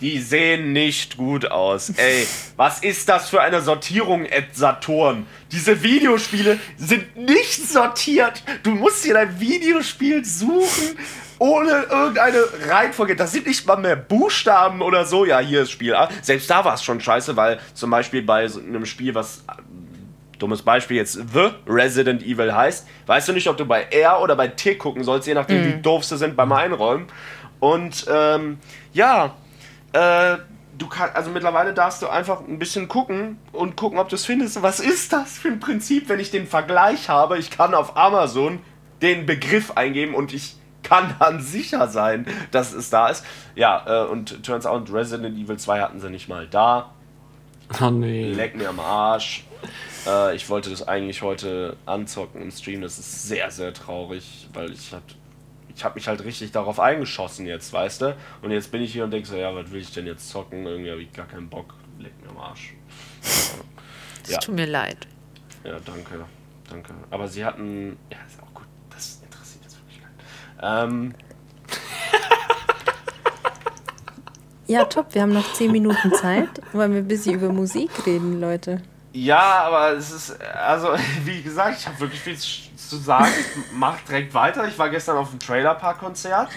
die 0.00 0.20
sehen 0.20 0.72
nicht 0.72 1.16
gut 1.16 1.50
aus. 1.50 1.90
Ey, 1.90 2.26
was 2.56 2.80
ist 2.80 3.08
das 3.08 3.28
für 3.28 3.40
eine 3.40 3.60
Sortierung, 3.60 4.24
Ed 4.24 4.54
Saturn? 4.56 5.26
Diese 5.52 5.82
Videospiele 5.82 6.58
sind 6.76 7.16
nicht 7.16 7.68
sortiert. 7.68 8.42
Du 8.62 8.70
musst 8.70 9.04
dir 9.04 9.14
dein 9.14 9.40
Videospiel 9.40 10.24
suchen, 10.24 10.98
ohne 11.38 11.86
irgendeine 11.90 12.42
Reihenfolge. 12.66 13.16
Das 13.16 13.32
sind 13.32 13.46
nicht 13.46 13.66
mal 13.66 13.76
mehr 13.76 13.96
Buchstaben 13.96 14.82
oder 14.82 15.04
so. 15.04 15.24
Ja, 15.24 15.38
hier 15.38 15.62
ist 15.62 15.70
Spiel 15.70 15.94
A. 15.94 16.08
Selbst 16.22 16.50
da 16.50 16.64
war 16.64 16.74
es 16.74 16.82
schon 16.82 17.00
scheiße, 17.00 17.36
weil 17.36 17.60
zum 17.74 17.90
Beispiel 17.90 18.22
bei 18.22 18.48
so 18.48 18.60
einem 18.60 18.86
Spiel, 18.86 19.14
was 19.14 19.44
dummes 20.38 20.62
Beispiel 20.62 20.96
jetzt 20.96 21.14
The 21.14 21.50
Resident 21.66 22.22
Evil 22.22 22.54
heißt, 22.54 22.86
weißt 23.06 23.28
du 23.28 23.32
nicht, 23.32 23.48
ob 23.48 23.56
du 23.56 23.64
bei 23.64 23.82
R 23.82 24.20
oder 24.22 24.36
bei 24.36 24.48
T 24.48 24.76
gucken 24.76 25.04
sollst, 25.04 25.26
je 25.26 25.34
nachdem, 25.34 25.64
wie 25.66 25.82
doof 25.82 26.04
sie 26.04 26.16
sind 26.16 26.36
beim 26.36 26.52
Einräumen. 26.52 27.06
Und 27.60 28.06
ähm, 28.10 28.58
ja, 28.92 29.34
äh, 29.92 30.36
du 30.78 30.86
kannst, 30.88 31.16
also 31.16 31.30
mittlerweile 31.30 31.74
darfst 31.74 32.02
du 32.02 32.08
einfach 32.08 32.40
ein 32.40 32.58
bisschen 32.58 32.88
gucken 32.88 33.38
und 33.52 33.76
gucken, 33.76 33.98
ob 33.98 34.08
du 34.08 34.16
es 34.16 34.24
findest. 34.24 34.62
Was 34.62 34.80
ist 34.80 35.12
das 35.12 35.38
für 35.38 35.48
ein 35.48 35.60
Prinzip, 35.60 36.08
wenn 36.08 36.20
ich 36.20 36.30
den 36.30 36.46
Vergleich 36.46 37.08
habe? 37.08 37.38
Ich 37.38 37.50
kann 37.50 37.74
auf 37.74 37.96
Amazon 37.96 38.60
den 39.02 39.26
Begriff 39.26 39.72
eingeben 39.72 40.14
und 40.14 40.32
ich 40.32 40.56
kann 40.82 41.14
dann 41.18 41.40
sicher 41.42 41.88
sein, 41.88 42.26
dass 42.50 42.72
es 42.72 42.90
da 42.90 43.08
ist. 43.08 43.24
Ja, 43.54 44.04
äh, 44.04 44.06
und 44.06 44.44
turns 44.44 44.66
out, 44.66 44.92
Resident 44.92 45.36
Evil 45.36 45.56
2 45.56 45.80
hatten 45.80 46.00
sie 46.00 46.10
nicht 46.10 46.28
mal 46.28 46.46
da. 46.46 46.90
Oh 47.82 47.90
nee. 47.90 48.32
Leck 48.32 48.56
mir 48.56 48.68
am 48.70 48.80
Arsch. 48.80 49.44
Äh, 50.08 50.34
ich 50.36 50.48
wollte 50.48 50.70
das 50.70 50.86
eigentlich 50.88 51.22
heute 51.22 51.76
anzocken 51.86 52.40
im 52.42 52.50
Stream. 52.50 52.80
Das 52.80 52.98
ist 52.98 53.28
sehr, 53.28 53.50
sehr 53.50 53.72
traurig, 53.74 54.48
weil 54.54 54.72
ich 54.72 54.92
hab, 54.92 55.02
ich 55.74 55.84
habe 55.84 55.94
mich 55.96 56.08
halt 56.08 56.24
richtig 56.24 56.50
darauf 56.52 56.80
eingeschossen 56.80 57.46
jetzt, 57.46 57.72
weißt 57.72 58.02
du? 58.02 58.16
Und 58.42 58.50
jetzt 58.50 58.70
bin 58.72 58.82
ich 58.82 58.92
hier 58.92 59.04
und 59.04 59.10
denke 59.10 59.28
so, 59.28 59.36
ja, 59.36 59.54
was 59.54 59.70
will 59.70 59.80
ich 59.80 59.92
denn 59.92 60.06
jetzt 60.06 60.28
zocken? 60.28 60.66
Irgendwie 60.66 60.90
habe 60.90 61.02
ich 61.02 61.12
gar 61.12 61.26
keinen 61.26 61.48
Bock. 61.48 61.74
Leck 61.98 62.12
mir 62.22 62.30
am 62.30 62.38
Arsch. 62.38 62.74
Es 63.22 64.30
Ja. 64.30 64.38
tut 64.38 64.54
mir 64.54 64.66
leid. 64.66 65.06
Ja, 65.64 65.76
danke. 65.84 66.24
Danke. 66.70 66.94
Aber 67.10 67.26
sie 67.28 67.44
hatten. 67.44 67.96
Ja, 68.10 68.18
ist 68.26 68.40
auch 68.42 68.54
gut. 68.54 68.66
Das 68.90 69.20
interessiert 69.24 69.64
jetzt 69.64 69.78
wirklich 69.80 70.00
keinen. 70.00 70.84
Ähm, 70.84 71.14
Ja, 74.70 74.84
top, 74.84 75.14
wir 75.14 75.22
haben 75.22 75.32
noch 75.32 75.50
10 75.54 75.72
Minuten 75.72 76.12
Zeit. 76.12 76.48
Wollen 76.74 76.92
wir 76.92 77.00
ein 77.00 77.08
bisschen 77.08 77.34
über 77.36 77.50
Musik 77.50 77.88
reden, 78.06 78.38
Leute? 78.38 78.82
Ja, 79.12 79.64
aber 79.64 79.92
es 79.92 80.10
ist. 80.10 80.40
Also, 80.40 80.88
wie 81.24 81.42
gesagt, 81.42 81.78
ich 81.80 81.86
habe 81.86 82.00
wirklich 82.00 82.20
viel 82.20 82.38
zu 82.38 82.96
sagen. 82.96 83.32
Ich 83.38 83.72
mach 83.72 84.00
direkt 84.02 84.34
weiter. 84.34 84.66
Ich 84.66 84.78
war 84.78 84.90
gestern 84.90 85.16
auf 85.16 85.30
dem 85.30 85.38
Trailer 85.38 85.74
Park 85.74 85.98
Konzert. 85.98 86.48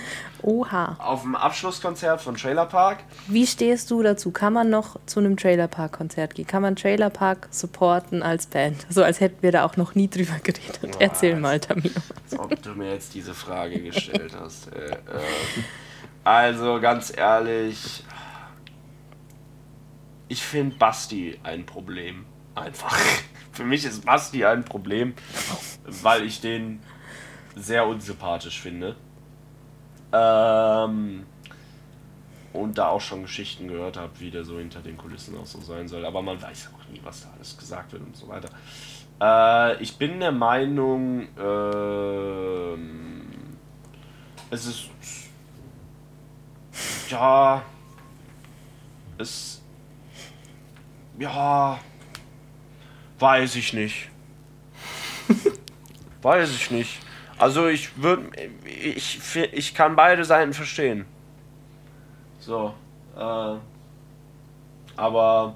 Oha. 0.43 0.95
Auf 0.99 1.21
dem 1.21 1.35
Abschlusskonzert 1.35 2.21
von 2.21 2.35
Trailer 2.35 2.65
Park. 2.65 2.99
Wie 3.27 3.45
stehst 3.45 3.91
du 3.91 4.01
dazu? 4.01 4.31
Kann 4.31 4.53
man 4.53 4.69
noch 4.69 4.99
zu 5.05 5.19
einem 5.19 5.37
Trailerpark-Konzert 5.37 6.35
gehen? 6.35 6.47
Kann 6.47 6.63
man 6.63 6.75
Trailerpark 6.75 7.47
supporten 7.51 8.23
als 8.23 8.47
Band? 8.47 8.85
So 8.89 9.03
als 9.03 9.19
hätten 9.19 9.41
wir 9.43 9.51
da 9.51 9.65
auch 9.65 9.77
noch 9.77 9.93
nie 9.93 10.09
drüber 10.09 10.39
geredet. 10.43 10.95
Erzähl 10.99 11.35
mal, 11.35 11.59
Tamino. 11.59 12.01
Als 12.23 12.39
ob 12.39 12.61
du 12.61 12.71
mir 12.71 12.93
jetzt 12.93 13.13
diese 13.13 13.33
Frage 13.33 13.81
gestellt 13.81 14.35
hast. 14.39 14.73
Äh, 14.73 14.91
äh, 14.91 14.95
also 16.23 16.79
ganz 16.79 17.15
ehrlich, 17.15 18.03
ich 20.27 20.41
finde 20.41 20.75
Basti 20.77 21.39
ein 21.43 21.65
Problem. 21.65 22.25
Einfach. 22.55 22.97
Für 23.51 23.63
mich 23.63 23.85
ist 23.85 24.05
Basti 24.05 24.45
ein 24.45 24.63
Problem, 24.63 25.13
weil 25.85 26.25
ich 26.25 26.41
den 26.41 26.81
sehr 27.55 27.85
unsympathisch 27.85 28.61
finde. 28.61 28.95
Ähm, 30.13 31.25
und 32.53 32.77
da 32.77 32.87
auch 32.87 33.01
schon 33.01 33.23
Geschichten 33.23 33.67
gehört 33.67 33.97
habe, 33.97 34.11
wie 34.19 34.31
der 34.31 34.43
so 34.43 34.57
hinter 34.57 34.81
den 34.81 34.97
Kulissen 34.97 35.37
auch 35.37 35.45
so 35.45 35.61
sein 35.61 35.87
soll. 35.87 36.05
Aber 36.05 36.21
man 36.21 36.41
weiß 36.41 36.69
auch 36.73 36.89
nie, 36.91 36.99
was 37.03 37.23
da 37.23 37.29
alles 37.35 37.57
gesagt 37.57 37.93
wird 37.93 38.03
und 38.03 38.15
so 38.15 38.27
weiter. 38.27 38.49
Äh, 39.21 39.81
ich 39.81 39.97
bin 39.97 40.19
der 40.19 40.31
Meinung, 40.31 41.27
ähm, 41.37 43.21
es 44.49 44.65
ist. 44.65 44.89
Ja. 47.09 47.63
Es. 49.17 49.61
Ja. 51.19 51.79
Weiß 53.21 53.55
ich 53.55 53.73
nicht. 53.73 54.09
weiß 56.23 56.49
ich 56.49 56.71
nicht. 56.71 56.99
Also 57.37 57.67
ich 57.67 58.01
würde. 58.01 58.23
Ich, 58.65 59.19
ich 59.35 59.75
kann 59.75 59.95
beide 59.95 60.25
Seiten 60.25 60.53
verstehen. 60.53 61.05
So. 62.39 62.73
Äh, 63.15 63.55
aber 64.97 65.55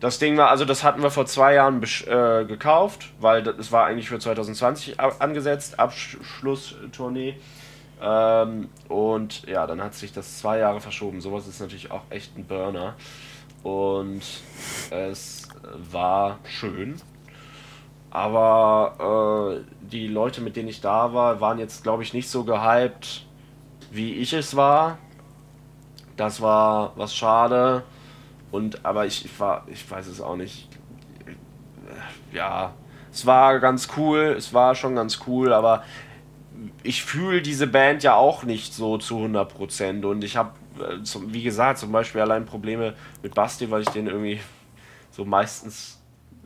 das 0.00 0.18
Ding 0.18 0.36
war, 0.36 0.50
also 0.50 0.66
das 0.66 0.84
hatten 0.84 1.02
wir 1.02 1.10
vor 1.10 1.24
zwei 1.24 1.54
Jahren 1.54 1.82
äh, 1.82 2.44
gekauft, 2.44 3.10
weil 3.20 3.42
das 3.42 3.72
war 3.72 3.86
eigentlich 3.86 4.08
für 4.10 4.18
2020 4.18 5.00
a- 5.00 5.16
angesetzt, 5.18 5.78
Abschlusstournee. 5.80 7.36
Ähm, 8.02 8.68
und 8.88 9.46
ja, 9.48 9.66
dann 9.66 9.82
hat 9.82 9.94
sich 9.94 10.12
das 10.12 10.38
zwei 10.40 10.58
Jahre 10.58 10.82
verschoben. 10.82 11.22
Sowas 11.22 11.46
ist 11.46 11.58
natürlich 11.60 11.90
auch 11.90 12.02
echt 12.10 12.36
ein 12.36 12.44
Burner. 12.44 12.94
Und 13.62 14.22
es 14.90 15.45
war 15.74 16.38
schön. 16.44 16.96
Aber 18.10 19.58
äh, 19.60 19.86
die 19.90 20.06
Leute, 20.08 20.40
mit 20.40 20.56
denen 20.56 20.68
ich 20.68 20.80
da 20.80 21.12
war, 21.12 21.40
waren 21.40 21.58
jetzt, 21.58 21.82
glaube 21.82 22.02
ich, 22.02 22.14
nicht 22.14 22.28
so 22.28 22.44
gehypt, 22.44 23.26
wie 23.90 24.14
ich 24.14 24.32
es 24.32 24.56
war. 24.56 24.98
Das 26.16 26.40
war 26.40 26.92
was 26.96 27.14
schade. 27.14 27.82
Und 28.50 28.84
aber 28.84 29.06
ich, 29.06 29.24
ich 29.24 29.38
war, 29.38 29.64
ich 29.66 29.90
weiß 29.90 30.06
es 30.06 30.20
auch 30.20 30.36
nicht. 30.36 30.68
Ja, 32.32 32.72
es 33.12 33.26
war 33.26 33.60
ganz 33.60 33.88
cool, 33.96 34.34
es 34.36 34.54
war 34.54 34.74
schon 34.74 34.94
ganz 34.94 35.20
cool, 35.26 35.52
aber 35.52 35.82
ich 36.82 37.04
fühle 37.04 37.42
diese 37.42 37.66
Band 37.66 38.02
ja 38.02 38.14
auch 38.14 38.44
nicht 38.44 38.74
so 38.74 38.98
zu 38.98 39.18
100% 39.18 40.04
und 40.04 40.24
ich 40.24 40.36
habe, 40.36 40.50
wie 41.26 41.42
gesagt, 41.42 41.78
zum 41.78 41.92
Beispiel 41.92 42.20
allein 42.20 42.44
Probleme 42.46 42.94
mit 43.22 43.34
Basti, 43.34 43.70
weil 43.70 43.82
ich 43.82 43.88
den 43.88 44.06
irgendwie 44.06 44.40
so 45.16 45.24
meistens 45.24 45.98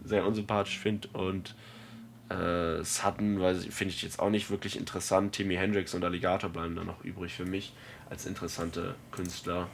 sehr 0.05 0.25
unsympathisch 0.25 0.79
finde 0.79 1.09
und 1.09 1.57
äh, 2.29 2.85
Sutton, 2.85 3.41
weil 3.41 3.57
finde 3.57 3.93
ich 3.93 4.03
jetzt 4.03 4.21
auch 4.21 4.31
nicht 4.31 4.49
wirklich 4.49 4.79
interessant. 4.79 5.35
Timmy 5.35 5.57
Hendrix 5.57 5.93
und 5.95 6.05
Alligator 6.05 6.49
bleiben 6.49 6.77
da 6.77 6.85
noch 6.85 7.05
übrig 7.05 7.35
für 7.35 7.45
mich 7.45 7.73
als 8.09 8.27
interessante 8.27 8.95
Künstler. 9.11 9.67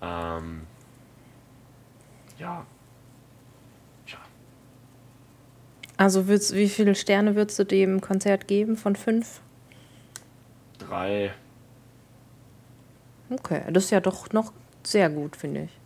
Ähm, 0.00 0.62
ja. 2.38 2.64
Tja. 4.06 4.18
Also 5.96 6.28
würdest, 6.28 6.54
wie 6.54 6.68
viele 6.68 6.94
Sterne 6.94 7.34
würdest 7.34 7.58
du 7.58 7.64
dem 7.64 8.00
Konzert 8.00 8.46
geben 8.46 8.76
von 8.76 8.94
fünf? 8.94 9.40
Drei. 10.78 11.34
Okay, 13.28 13.62
das 13.72 13.86
ist 13.86 13.90
ja 13.90 13.98
doch 13.98 14.32
noch 14.32 14.52
sehr 14.84 15.10
gut, 15.10 15.34
finde 15.34 15.64
ich. 15.64 15.85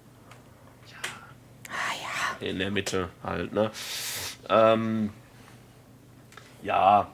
In 2.40 2.59
der 2.59 2.70
Mitte 2.70 3.09
halt, 3.22 3.53
ne? 3.53 3.70
Ähm, 4.48 5.11
ja. 6.62 7.09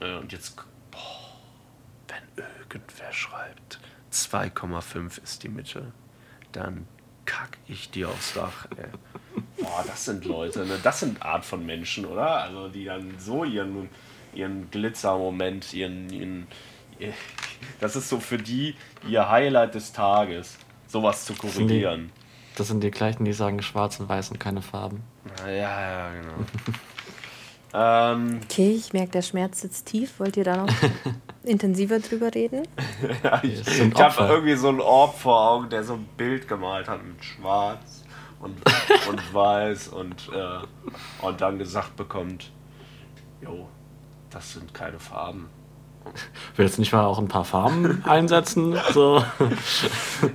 Äh, 0.00 0.14
Und 0.16 0.32
jetzt, 0.32 0.56
boah, 0.90 1.32
wenn 2.08 2.44
irgendwer 2.64 3.12
schreibt, 3.12 3.78
2,5 4.12 5.22
ist 5.22 5.42
die 5.42 5.48
Mitte, 5.48 5.92
dann 6.52 6.86
kack 7.24 7.58
ich 7.68 7.90
dir 7.90 8.08
aufs 8.08 8.34
Dach, 8.34 8.66
ey. 8.76 8.86
Boah, 9.62 9.84
das 9.86 10.04
sind 10.06 10.24
Leute, 10.24 10.64
ne? 10.64 10.78
Das 10.82 11.00
sind 11.00 11.20
Art 11.22 11.44
von 11.44 11.66
Menschen, 11.66 12.06
oder? 12.06 12.42
Also, 12.42 12.68
die 12.68 12.84
dann 12.84 13.18
so 13.18 13.44
ihren, 13.44 13.88
ihren 14.32 14.70
Glitzermoment, 14.70 15.74
ihren, 15.74 16.08
ihren, 16.10 16.46
ihr- 16.98 17.12
das 17.80 17.96
ist 17.96 18.08
so 18.08 18.18
für 18.20 18.38
die 18.38 18.74
ihr 19.08 19.28
Highlight 19.28 19.74
des 19.74 19.92
Tages, 19.92 20.56
sowas 20.86 21.24
zu 21.24 21.34
korrigieren. 21.34 22.10
Das 22.58 22.66
sind 22.66 22.82
die 22.82 22.90
gleichen, 22.90 23.24
die 23.24 23.32
sagen 23.32 23.62
schwarz 23.62 24.00
und 24.00 24.08
weiß 24.08 24.32
und 24.32 24.40
keine 24.40 24.62
Farben. 24.62 25.04
Ja, 25.46 25.52
ja, 25.52 26.10
genau. 26.10 26.34
ähm, 28.12 28.40
Okay, 28.42 28.72
ich 28.72 28.92
merke, 28.92 29.12
der 29.12 29.22
Schmerz 29.22 29.60
sitzt 29.60 29.86
tief. 29.86 30.18
Wollt 30.18 30.36
ihr 30.36 30.42
da 30.42 30.56
noch 30.56 30.74
intensiver 31.44 32.00
drüber 32.00 32.34
reden? 32.34 32.66
ja, 33.22 33.40
ich 33.44 33.60
ich 33.64 33.94
habe 33.94 34.24
irgendwie 34.24 34.56
so 34.56 34.70
einen 34.70 34.80
Orb 34.80 35.16
vor 35.16 35.40
Augen, 35.50 35.70
der 35.70 35.84
so 35.84 35.94
ein 35.94 36.08
Bild 36.16 36.48
gemalt 36.48 36.88
hat 36.88 37.00
mit 37.04 37.24
schwarz 37.24 38.02
und, 38.40 38.56
und 39.08 39.34
weiß 39.34 39.88
und, 39.88 40.28
äh, 40.34 41.24
und 41.24 41.40
dann 41.40 41.60
gesagt 41.60 41.94
bekommt, 41.94 42.50
jo, 43.40 43.68
das 44.30 44.54
sind 44.54 44.74
keine 44.74 44.98
Farben. 44.98 45.48
Willst 46.56 46.78
du 46.78 46.80
nicht 46.80 46.92
mal 46.92 47.04
auch 47.04 47.18
ein 47.18 47.28
paar 47.28 47.44
Farben 47.44 48.02
einsetzen? 48.04 48.76
So. 48.92 49.22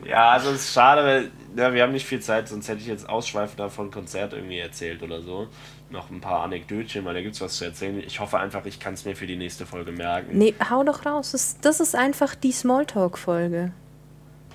Ja, 0.06 0.32
also 0.32 0.52
es 0.52 0.66
ist 0.66 0.74
schade, 0.74 1.04
weil 1.04 1.32
ja, 1.56 1.74
wir 1.74 1.84
haben 1.84 1.92
nicht 1.92 2.06
viel 2.06 2.20
Zeit, 2.20 2.48
sonst 2.48 2.68
hätte 2.68 2.82
ich 2.82 2.88
jetzt 2.88 3.08
ausschweifend 3.08 3.60
davon 3.60 3.92
Konzert 3.92 4.34
irgendwie 4.34 4.60
erzählt 4.60 5.04
oder 5.04 5.22
so. 5.22 5.48
Noch 5.90 6.10
ein 6.10 6.22
paar 6.22 6.44
Anekdötchen, 6.44 7.06
weil 7.06 7.14
da 7.14 7.22
gibt 7.22 7.36
es 7.36 7.42
was 7.42 7.58
zu 7.58 7.66
erzählen. 7.66 8.02
Ich 8.06 8.20
hoffe 8.20 8.40
einfach, 8.40 8.66
ich 8.66 8.80
kann 8.80 8.96
es 8.96 9.06
mir 9.06 9.16
für 9.16 9.28
die 9.28 9.36
nächste 9.36 9.66
Folge 9.66 9.92
merken. 9.92 10.38
Nee, 10.38 10.56
hau 10.70 10.84
doch 10.84 11.06
raus. 11.06 11.32
Das, 11.32 11.60
das 11.62 11.80
ist 11.80 11.96
einfach 11.96 12.36
die 12.36 12.52
Smalltalk-Folge. 12.52 13.72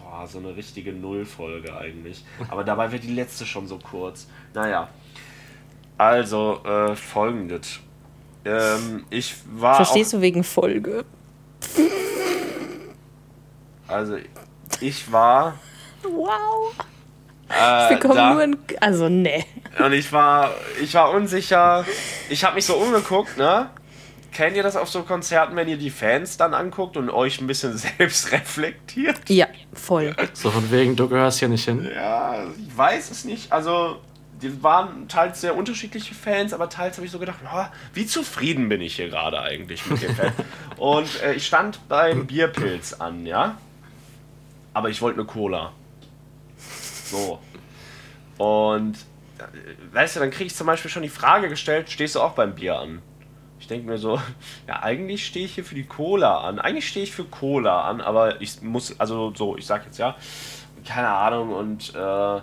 Boah, 0.01 0.27
so 0.27 0.39
eine 0.39 0.57
richtige 0.57 0.93
Nullfolge 0.93 1.77
eigentlich. 1.77 2.25
Aber 2.49 2.65
dabei 2.65 2.91
wird 2.91 3.05
die 3.05 3.15
letzte 3.15 3.47
schon 3.47 3.69
so 3.69 3.79
kurz. 3.79 4.27
Naja. 4.55 4.89
Also, 5.97 6.61
äh, 6.65 6.97
folgendes. 6.97 7.81
Ähm, 8.45 9.05
ich 9.11 9.37
war. 9.53 9.77
Verstehst 9.77 10.13
du 10.13 10.21
wegen 10.21 10.45
Folge? 10.45 11.05
Also, 13.87 14.17
ich 14.81 15.11
war. 15.13 15.59
Wow. 16.03 16.75
Äh, 17.49 17.91
Wir 17.91 17.97
bekommen 17.97 18.17
da, 18.17 18.33
nur 18.33 18.43
ein. 18.43 18.57
Also, 18.81 19.09
ne. 19.09 19.45
Und 19.79 19.93
ich 19.93 20.13
war, 20.13 20.53
ich 20.83 20.95
war 20.95 21.11
unsicher. 21.11 21.85
Ich 22.29 22.45
habe 22.45 22.57
mich 22.57 22.67
so 22.67 22.75
umgeguckt, 22.75 23.37
ne? 23.37 23.71
kennt 24.39 24.57
ihr 24.57 24.63
das 24.63 24.77
auf 24.77 24.89
so 24.89 25.03
Konzerten, 25.03 25.57
wenn 25.57 25.69
ihr 25.69 25.77
die 25.77 25.91
Fans 25.91 26.37
dann 26.37 26.55
anguckt 26.55 26.97
und 26.97 27.11
euch 27.11 27.41
ein 27.41 27.49
bisschen 27.49 27.77
selbst 27.99 28.31
reflektiert? 28.31 29.19
Ja, 29.29 29.49
voll. 29.73 30.15
So 30.33 30.51
von 30.51 30.71
wegen, 30.71 30.95
du 30.95 31.09
gehörst 31.09 31.41
hier 31.41 31.49
nicht 31.49 31.65
hin. 31.65 31.91
Ja, 31.93 32.45
ich 32.45 32.77
weiß 32.77 33.11
es 33.11 33.25
nicht. 33.25 33.53
Also, 33.53 33.97
die 34.41 34.63
waren 34.63 35.09
teils 35.09 35.41
sehr 35.41 35.57
unterschiedliche 35.57 36.15
Fans, 36.15 36.53
aber 36.53 36.69
teils 36.69 36.97
habe 36.97 37.07
ich 37.07 37.11
so 37.11 37.19
gedacht, 37.19 37.39
oh, 37.53 37.65
wie 37.95 38.07
zufrieden 38.07 38.69
bin 38.69 38.81
ich 38.81 38.95
hier 38.95 39.09
gerade 39.09 39.41
eigentlich 39.41 39.85
mit 39.87 40.03
dem 40.03 40.15
Fan. 40.15 40.33
und 40.77 41.21
äh, 41.23 41.35
ich 41.35 41.47
stand 41.47 41.89
beim 41.89 42.27
Bierpilz 42.27 42.93
an, 42.93 43.27
ja. 43.27 43.59
Aber 44.73 44.91
ich 44.91 45.03
wollte 45.03 45.19
eine 45.19 45.27
Cola. 45.27 45.73
So. 47.11 47.39
Und 48.39 48.97
äh, 49.39 49.95
weißt 49.95 50.17
du, 50.17 50.21
dann 50.21 50.31
kriege 50.31 50.47
ich 50.47 50.55
zum 50.55 50.67
Beispiel 50.67 50.91
schon 50.91 51.03
die 51.03 51.09
Frage 51.09 51.49
gestellt, 51.49 51.91
stehst 51.91 52.15
du 52.15 52.21
auch 52.21 52.33
beim 52.33 52.55
Bier 52.55 52.79
an? 52.79 53.03
Ich 53.61 53.67
denke 53.67 53.89
mir 53.89 53.99
so, 53.99 54.21
ja, 54.69 54.83
eigentlich 54.83 55.27
stehe 55.27 55.45
ich 55.45 55.55
hier 55.55 55.65
für 55.65 55.75
die 55.75 55.87
Cola 55.87 56.43
an. 56.43 56.59
Eigentlich 56.59 56.89
stehe 56.89 57.05
ich 57.05 57.13
für 57.13 57.25
Cola 57.25 57.83
an, 57.83 58.01
aber 58.01 58.41
ich 58.41 58.63
muss, 58.63 58.99
also 59.01 59.33
so, 59.35 59.57
ich 59.57 59.67
sag 59.67 59.85
jetzt 59.85 59.99
ja, 59.99 60.17
keine 60.87 61.09
Ahnung 61.09 61.53
und 61.53 61.95
äh, 61.95 62.41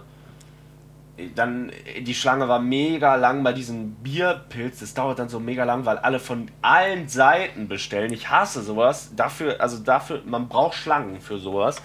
dann 1.35 1.71
die 2.01 2.13
Schlange 2.13 2.47
war 2.47 2.59
mega 2.59 3.15
lang 3.15 3.43
bei 3.43 3.53
diesem 3.53 3.95
Bierpilz. 3.95 4.79
Das 4.79 4.93
dauert 4.93 5.19
dann 5.19 5.29
so 5.29 5.39
mega 5.39 5.63
lang, 5.63 5.85
weil 5.85 5.97
alle 5.97 6.19
von 6.19 6.49
allen 6.61 7.07
Seiten 7.07 7.67
bestellen. 7.67 8.11
Ich 8.11 8.29
hasse 8.29 8.61
sowas. 8.61 9.11
Dafür, 9.15 9.61
also 9.61 9.77
dafür, 9.77 10.21
man 10.25 10.49
braucht 10.49 10.75
Schlangen 10.75 11.21
für 11.21 11.37
sowas. 11.37 11.81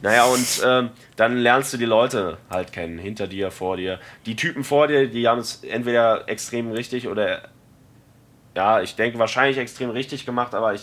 Naja, 0.00 0.24
und 0.24 0.62
ähm, 0.64 0.90
dann 1.16 1.36
lernst 1.36 1.72
du 1.72 1.76
die 1.76 1.84
Leute 1.84 2.38
halt 2.50 2.72
kennen, 2.72 2.98
hinter 2.98 3.28
dir, 3.28 3.50
vor 3.50 3.76
dir. 3.76 4.00
Die 4.26 4.36
Typen 4.36 4.64
vor 4.64 4.88
dir, 4.88 5.08
die 5.08 5.28
haben 5.28 5.38
es 5.38 5.62
entweder 5.62 6.28
extrem 6.28 6.72
richtig 6.72 7.08
oder 7.08 7.48
ja, 8.54 8.80
ich 8.80 8.96
denke 8.96 9.18
wahrscheinlich 9.18 9.58
extrem 9.58 9.90
richtig 9.90 10.26
gemacht, 10.26 10.54
aber 10.54 10.74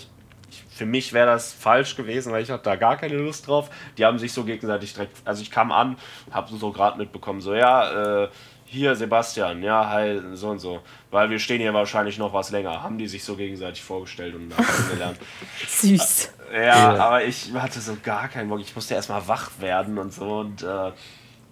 ich 0.49 0.63
für 0.69 0.85
mich 0.85 1.13
wäre 1.13 1.27
das 1.27 1.53
falsch 1.53 1.95
gewesen, 1.95 2.31
weil 2.31 2.43
ich 2.43 2.49
hatte 2.49 2.63
da 2.63 2.75
gar 2.75 2.97
keine 2.97 3.15
Lust 3.15 3.47
drauf. 3.47 3.69
Die 3.97 4.05
haben 4.05 4.19
sich 4.19 4.33
so 4.33 4.43
gegenseitig 4.43 4.93
direkt, 4.93 5.17
also 5.25 5.41
ich 5.41 5.51
kam 5.51 5.71
an, 5.71 5.97
habe 6.31 6.55
so 6.55 6.71
gerade 6.71 6.97
mitbekommen, 6.97 7.41
so 7.41 7.53
ja, 7.53 8.23
äh, 8.23 8.29
hier 8.65 8.95
Sebastian, 8.95 9.63
ja, 9.63 9.89
hi, 9.89 10.21
so 10.33 10.49
und 10.49 10.59
so, 10.59 10.81
weil 11.09 11.29
wir 11.31 11.39
stehen 11.39 11.59
hier 11.59 11.73
wahrscheinlich 11.73 12.19
noch 12.19 12.33
was 12.33 12.51
länger. 12.51 12.83
Haben 12.83 12.99
die 12.99 13.07
sich 13.07 13.23
so 13.23 13.35
gegenseitig 13.35 13.81
vorgestellt 13.81 14.35
und 14.35 14.55
kennengelernt. 14.55 15.17
Süß. 15.67 16.33
Ja, 16.53 16.61
ja, 16.61 16.95
aber 16.95 17.23
ich 17.23 17.51
hatte 17.53 17.79
so 17.79 17.97
gar 18.03 18.27
keinen 18.27 18.47
Bock. 18.49 18.59
Ich 18.59 18.75
musste 18.75 18.93
erstmal 18.93 19.27
wach 19.27 19.49
werden 19.59 19.97
und 19.97 20.13
so 20.13 20.39
und 20.39 20.61
äh, 20.61 20.91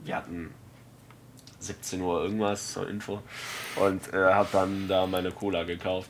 wir 0.03 0.15
hatten 0.15 0.53
17 1.59 2.01
Uhr 2.01 2.23
irgendwas 2.23 2.73
zur 2.73 2.87
Info 2.87 3.21
und 3.77 4.13
äh, 4.13 4.17
habe 4.17 4.49
dann 4.51 4.87
da 4.87 5.07
meine 5.07 5.31
Cola 5.31 5.63
gekauft. 5.63 6.09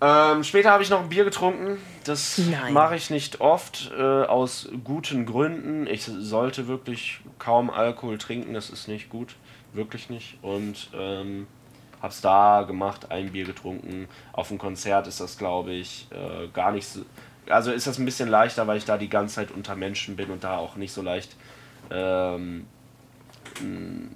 Ähm, 0.00 0.44
später 0.44 0.70
habe 0.70 0.82
ich 0.82 0.90
noch 0.90 1.00
ein 1.00 1.08
Bier 1.08 1.24
getrunken. 1.24 1.78
Das 2.04 2.40
mache 2.70 2.94
ich 2.96 3.10
nicht 3.10 3.40
oft, 3.40 3.90
äh, 3.98 4.02
aus 4.02 4.68
guten 4.84 5.26
Gründen. 5.26 5.86
Ich 5.86 6.04
sollte 6.04 6.68
wirklich 6.68 7.20
kaum 7.38 7.70
Alkohol 7.70 8.18
trinken, 8.18 8.54
das 8.54 8.70
ist 8.70 8.86
nicht 8.88 9.08
gut. 9.10 9.34
Wirklich 9.72 10.08
nicht. 10.08 10.38
Und 10.42 10.90
ähm, 10.94 11.46
habe 12.00 12.12
es 12.12 12.20
da 12.20 12.62
gemacht, 12.62 13.10
ein 13.10 13.32
Bier 13.32 13.44
getrunken. 13.44 14.08
Auf 14.32 14.48
dem 14.48 14.58
Konzert 14.58 15.06
ist 15.08 15.20
das, 15.20 15.36
glaube 15.36 15.72
ich, 15.72 16.06
äh, 16.10 16.48
gar 16.48 16.72
nicht 16.72 16.86
so. 16.86 17.04
Also 17.48 17.72
ist 17.72 17.86
das 17.86 17.98
ein 17.98 18.04
bisschen 18.04 18.28
leichter, 18.28 18.66
weil 18.66 18.76
ich 18.76 18.84
da 18.84 18.98
die 18.98 19.08
ganze 19.08 19.36
Zeit 19.36 19.50
unter 19.50 19.74
Menschen 19.74 20.16
bin 20.16 20.30
und 20.30 20.44
da 20.44 20.58
auch 20.58 20.76
nicht 20.76 20.92
so 20.92 21.02
leicht 21.02 21.34
ähm, 21.90 22.66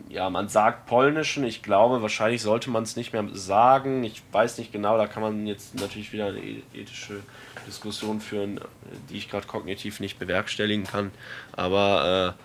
ja, 0.08 0.30
man 0.30 0.48
sagt 0.48 0.86
polnischen. 0.86 1.44
Ich 1.44 1.62
glaube, 1.62 2.02
wahrscheinlich 2.02 2.42
sollte 2.42 2.70
man 2.70 2.82
es 2.82 2.96
nicht 2.96 3.12
mehr 3.12 3.24
sagen. 3.32 4.04
Ich 4.04 4.22
weiß 4.32 4.58
nicht 4.58 4.72
genau, 4.72 4.96
da 4.96 5.06
kann 5.06 5.22
man 5.22 5.46
jetzt 5.46 5.74
natürlich 5.74 6.12
wieder 6.12 6.26
eine 6.26 6.38
e-, 6.38 6.62
ethische 6.74 7.20
Diskussion 7.66 8.20
führen, 8.20 8.60
die 9.10 9.16
ich 9.16 9.28
gerade 9.28 9.46
kognitiv 9.46 10.00
nicht 10.00 10.18
bewerkstelligen 10.18 10.84
kann. 10.84 11.10
Aber 11.52 12.36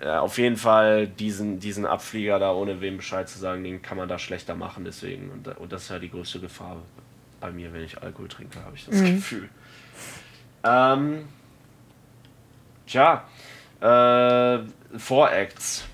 äh, 0.00 0.04
ja, 0.04 0.20
auf 0.20 0.38
jeden 0.38 0.56
Fall 0.56 1.06
diesen, 1.06 1.60
diesen 1.60 1.86
Abflieger 1.86 2.38
da, 2.38 2.52
ohne 2.52 2.80
wem 2.80 2.96
Bescheid 2.96 3.28
zu 3.28 3.38
sagen, 3.38 3.62
den 3.64 3.82
kann 3.82 3.96
man 3.96 4.08
da 4.08 4.18
schlechter 4.18 4.54
machen. 4.54 4.84
Deswegen, 4.84 5.30
und, 5.30 5.46
und 5.58 5.72
das 5.72 5.84
ist 5.84 5.90
ja 5.90 5.98
die 5.98 6.10
größte 6.10 6.40
Gefahr 6.40 6.76
bei 7.40 7.50
mir, 7.50 7.72
wenn 7.72 7.84
ich 7.84 8.00
Alkohol 8.00 8.28
trinke, 8.28 8.64
habe 8.64 8.76
ich 8.76 8.84
das 8.86 8.96
mhm. 8.96 9.16
Gefühl. 9.16 9.48
Ähm, 10.64 11.28
tja, 12.86 13.24
äh, 13.80 14.60
Voracts. 14.96 15.84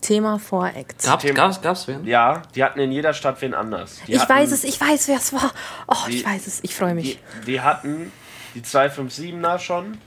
Thema 0.00 0.38
Voracts. 0.38 1.04
Gab, 1.04 1.20
Thema, 1.20 1.34
gab's, 1.34 1.60
gab's 1.60 1.88
wen? 1.88 2.06
Ja, 2.06 2.42
die 2.54 2.64
hatten 2.64 2.80
in 2.80 2.90
jeder 2.90 3.12
Stadt 3.12 3.40
wen 3.42 3.54
anders. 3.54 4.00
Die 4.06 4.12
ich 4.12 4.20
hatten, 4.20 4.32
weiß 4.32 4.52
es, 4.52 4.64
ich 4.64 4.80
weiß, 4.80 5.08
wer 5.08 5.16
es 5.16 5.32
war. 5.32 5.52
Oh, 5.86 5.94
die, 6.08 6.16
ich 6.16 6.26
weiß 6.26 6.46
es, 6.46 6.64
ich 6.64 6.74
freue 6.74 6.94
mich. 6.94 7.18
Die, 7.40 7.46
die, 7.46 7.60
hatten 7.60 8.10
die 8.54 8.62
257er 8.62 9.58
schon, 9.58 9.98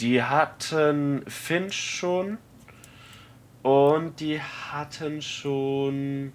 die 0.00 0.22
hatten 0.22 1.24
Finch 1.26 1.74
schon 1.74 2.38
und 3.62 4.20
die 4.20 4.40
hatten 4.40 5.20
schon, 5.20 6.32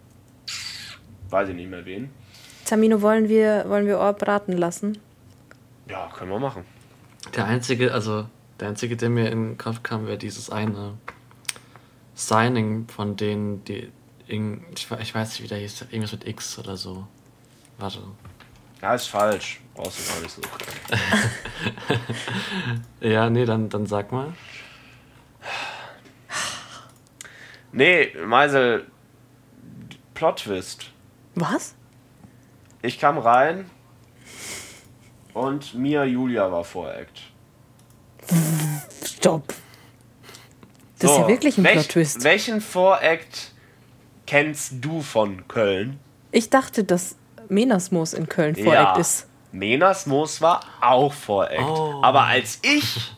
weiß 1.29 1.49
ich 1.49 1.56
nicht 1.56 1.69
mehr 1.69 1.86
wen. 1.86 2.12
Tamino, 2.65 3.01
wollen 3.01 3.29
wir, 3.29 3.65
wollen 3.67 3.88
wir 3.88 3.99
Orb 3.99 4.27
raten 4.27 4.53
lassen? 4.53 4.97
Ja, 5.89 6.10
können 6.15 6.32
wir 6.32 6.39
machen. 6.39 6.65
Der 7.36 7.45
einzige, 7.45 7.93
also 7.93 8.27
der 8.60 8.70
einzige, 8.70 8.96
der 8.96 9.10
mir 9.10 9.32
in 9.32 9.50
den 9.50 9.58
Kopf 9.58 9.84
kam, 9.84 10.08
wäre 10.08 10.18
dieses 10.18 10.50
eine 10.50 10.98
Signing 12.13 12.88
von 12.88 13.16
denen, 13.16 13.63
die. 13.66 13.92
Ich, 14.28 14.89
ich 14.89 15.13
weiß 15.13 15.30
nicht, 15.30 15.44
wie 15.44 15.48
der 15.48 15.58
hieß, 15.58 15.82
irgendwas 15.84 16.13
mit 16.13 16.28
X 16.28 16.58
oder 16.58 16.78
so. 16.78 17.08
Warte. 17.78 18.00
Ja, 18.82 18.96
ist 18.96 19.08
falsch. 19.08 19.62
Brauchst 19.76 20.00
du 20.00 20.13
gar 20.13 20.22
nicht 20.22 20.32
so. 20.32 20.42
ja, 23.08 23.30
nee, 23.30 23.46
dann, 23.46 23.70
dann 23.70 23.86
sag 23.86 24.12
mal. 24.12 24.34
Nee, 27.72 28.13
Meisel, 28.26 28.86
Plot-Twist. 30.13 30.92
Was? 31.36 31.76
Ich 32.82 33.00
kam 33.00 33.18
rein 33.18 33.70
und 35.34 35.74
Mia 35.74 36.04
Julia 36.04 36.52
war 36.52 36.63
Voract. 36.63 37.33
Stopp. 39.06 39.54
Das 41.00 41.10
so, 41.10 41.16
ist 41.16 41.22
ja 41.22 41.28
wirklich 41.28 41.58
ein 41.58 41.64
welch, 41.64 41.74
Plot-Twist. 41.74 42.24
Welchen 42.24 42.62
Voract 42.62 43.52
kennst 44.26 44.74
du 44.82 45.02
von 45.02 45.48
Köln? 45.48 46.00
Ich 46.32 46.50
dachte, 46.50 46.84
dass 46.84 47.16
Menasmoos 47.50 48.14
in 48.14 48.30
Köln 48.30 48.56
Voract 48.56 48.96
ja, 48.96 49.02
ist. 49.02 49.28
Menasmoos 49.52 50.42
war 50.42 50.62
auch 50.82 51.14
Voract. 51.14 51.62
Oh. 51.62 52.00
Aber 52.02 52.24
als 52.24 52.60
ich 52.62 53.14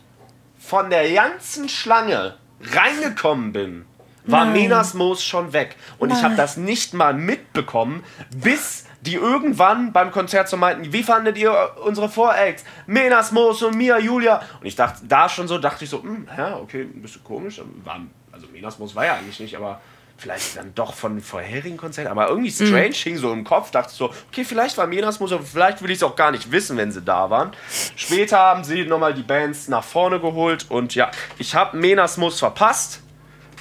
von 0.58 0.90
der 0.90 1.12
ganzen 1.12 1.70
Schlange 1.70 2.36
reingekommen 2.62 3.54
bin, 3.54 3.86
war 4.26 4.46
Nein. 4.46 4.64
Menasmoos 4.64 5.24
schon 5.24 5.54
weg. 5.54 5.76
Und 6.00 6.10
Nein. 6.10 6.18
ich 6.18 6.24
habe 6.24 6.36
das 6.36 6.58
nicht 6.58 6.94
mal 6.94 7.14
mitbekommen, 7.14 8.04
bis 8.36 8.85
die 9.06 9.16
irgendwann 9.16 9.92
beim 9.92 10.12
Konzert 10.12 10.50
so 10.50 10.58
meinten, 10.58 10.92
wie 10.92 11.04
fandet 11.04 11.38
ihr 11.38 11.72
unsere 11.84 12.10
Voracts? 12.10 12.64
Menas, 12.88 13.32
Moos 13.32 13.62
und 13.64 13.76
Mia, 13.76 14.00
Julia. 14.00 14.42
Und 14.60 14.66
ich 14.66 14.76
dachte, 14.76 15.06
da 15.06 15.30
schon 15.30 15.48
so, 15.48 15.58
dachte 15.58 15.84
ich 15.84 15.90
so, 15.90 16.02
hm, 16.02 16.28
ja, 16.38 16.58
okay, 16.58 16.82
ein 16.82 17.02
bisschen 17.02 17.24
komisch. 17.24 17.62
War, 17.84 18.02
also 18.32 18.48
Menas 18.52 18.80
Moos 18.80 18.96
war 18.96 19.06
ja 19.06 19.16
eigentlich 19.16 19.40
nicht, 19.40 19.56
aber 19.56 19.80
vielleicht 20.18 20.58
dann 20.58 20.74
doch 20.76 20.94
von 20.94 21.20
vorherigen 21.20 21.78
Konzerten. 21.78 22.10
Aber 22.10 22.30
irgendwie 22.30 22.50
mhm. 22.50 22.68
strange 22.68 22.90
mhm. 22.90 22.94
hing 22.94 23.18
so 23.18 23.34
im 23.34 23.44
Kopf, 23.44 23.72
dachte 23.72 23.90
ich 23.92 23.98
so, 23.98 24.14
okay, 24.32 24.46
vielleicht 24.46 24.78
war 24.78 24.88
Menas 24.88 25.20
Moos, 25.20 25.32
aber 25.32 25.44
vielleicht 25.44 25.82
will 25.82 25.92
ich 25.92 25.98
es 25.98 26.04
auch 26.04 26.16
gar 26.16 26.32
nicht 26.32 26.52
wissen, 26.52 26.78
wenn 26.78 26.92
sie 26.92 27.02
da 27.02 27.30
waren. 27.30 27.52
Später 27.96 28.38
haben 28.40 28.64
sie 28.64 28.86
nochmal 28.86 29.14
die 29.14 29.24
Bands 29.24 29.68
nach 29.68 29.84
vorne 29.84 30.20
geholt 30.20 30.66
und 30.70 30.96
ja, 30.96 31.12
ich 31.38 31.56
habe 31.56 31.78
Menas 31.78 32.18
Moos 32.18 32.40
verpasst. 32.40 33.02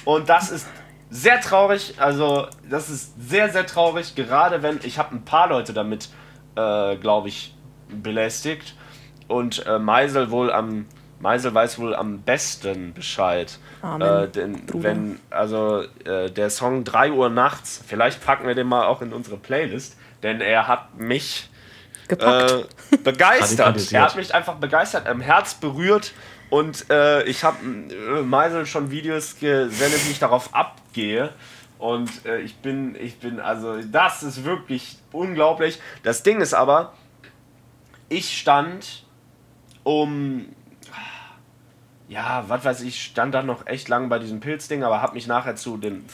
Und 0.05 0.29
das 0.29 0.51
ist 0.51 0.67
sehr 1.09 1.41
traurig. 1.41 1.95
Also, 1.97 2.47
das 2.69 2.89
ist 2.89 3.13
sehr, 3.29 3.49
sehr 3.49 3.65
traurig. 3.65 4.15
Gerade 4.15 4.63
wenn. 4.63 4.79
Ich 4.83 4.97
habe 4.97 5.15
ein 5.15 5.23
paar 5.23 5.49
Leute 5.49 5.73
damit, 5.73 6.09
äh, 6.55 6.95
glaube 6.97 7.29
ich, 7.29 7.55
belästigt. 7.89 8.75
Und 9.27 9.65
äh, 9.65 9.79
Meisel 9.79 10.31
wohl 10.31 10.51
am. 10.51 10.85
Meisel 11.17 11.53
weiß 11.53 11.79
wohl 11.79 11.95
am 11.95 12.21
besten 12.21 12.93
Bescheid. 12.93 13.57
Amen, 13.81 14.01
äh, 14.01 14.27
denn 14.27 14.61
wenn, 14.73 15.19
also 15.29 15.83
äh, 16.03 16.29
der 16.29 16.49
Song 16.49 16.83
3 16.83 17.13
Uhr 17.13 17.29
nachts, 17.29 17.81
vielleicht 17.87 18.23
packen 18.23 18.45
wir 18.45 18.53
den 18.53 18.67
mal 18.67 18.85
auch 18.85 19.01
in 19.01 19.13
unsere 19.13 19.37
Playlist, 19.37 19.97
denn 20.23 20.41
er 20.41 20.67
hat 20.67 20.99
mich 20.99 21.49
äh, 22.09 22.63
begeistert. 23.03 23.91
er 23.93 24.01
hat 24.01 24.15
mich 24.15 24.35
einfach 24.35 24.55
begeistert, 24.55 25.07
im 25.07 25.21
Herz 25.21 25.55
berührt 25.55 26.11
und 26.55 26.89
äh, 26.89 27.23
ich 27.23 27.43
habe 27.43 27.57
äh, 27.65 28.21
Meisel 28.21 28.65
schon 28.65 28.89
Videos 28.89 29.37
gesendet, 29.37 30.07
wie 30.07 30.11
ich 30.11 30.19
darauf 30.19 30.55
abgehe. 30.55 31.33
Und 31.79 32.25
äh, 32.25 32.39
ich 32.39 32.55
bin, 32.59 32.95
ich 32.95 33.19
bin, 33.19 33.41
also 33.41 33.81
das 33.81 34.23
ist 34.23 34.45
wirklich 34.45 34.97
unglaublich. 35.11 35.81
Das 36.03 36.23
Ding 36.23 36.39
ist 36.39 36.53
aber, 36.53 36.93
ich 38.07 38.37
stand 38.37 39.05
um, 39.83 40.45
ja, 42.07 42.45
was 42.47 42.63
weiß 42.63 42.81
ich, 42.83 43.03
stand 43.03 43.33
da 43.33 43.43
noch 43.43 43.67
echt 43.67 43.89
lang 43.89 44.07
bei 44.07 44.17
diesem 44.17 44.39
Pilzding, 44.39 44.85
aber 44.85 45.01
habe 45.01 45.15
mich 45.15 45.27
nachher 45.27 45.57
zu 45.57 45.75
den 45.75 46.05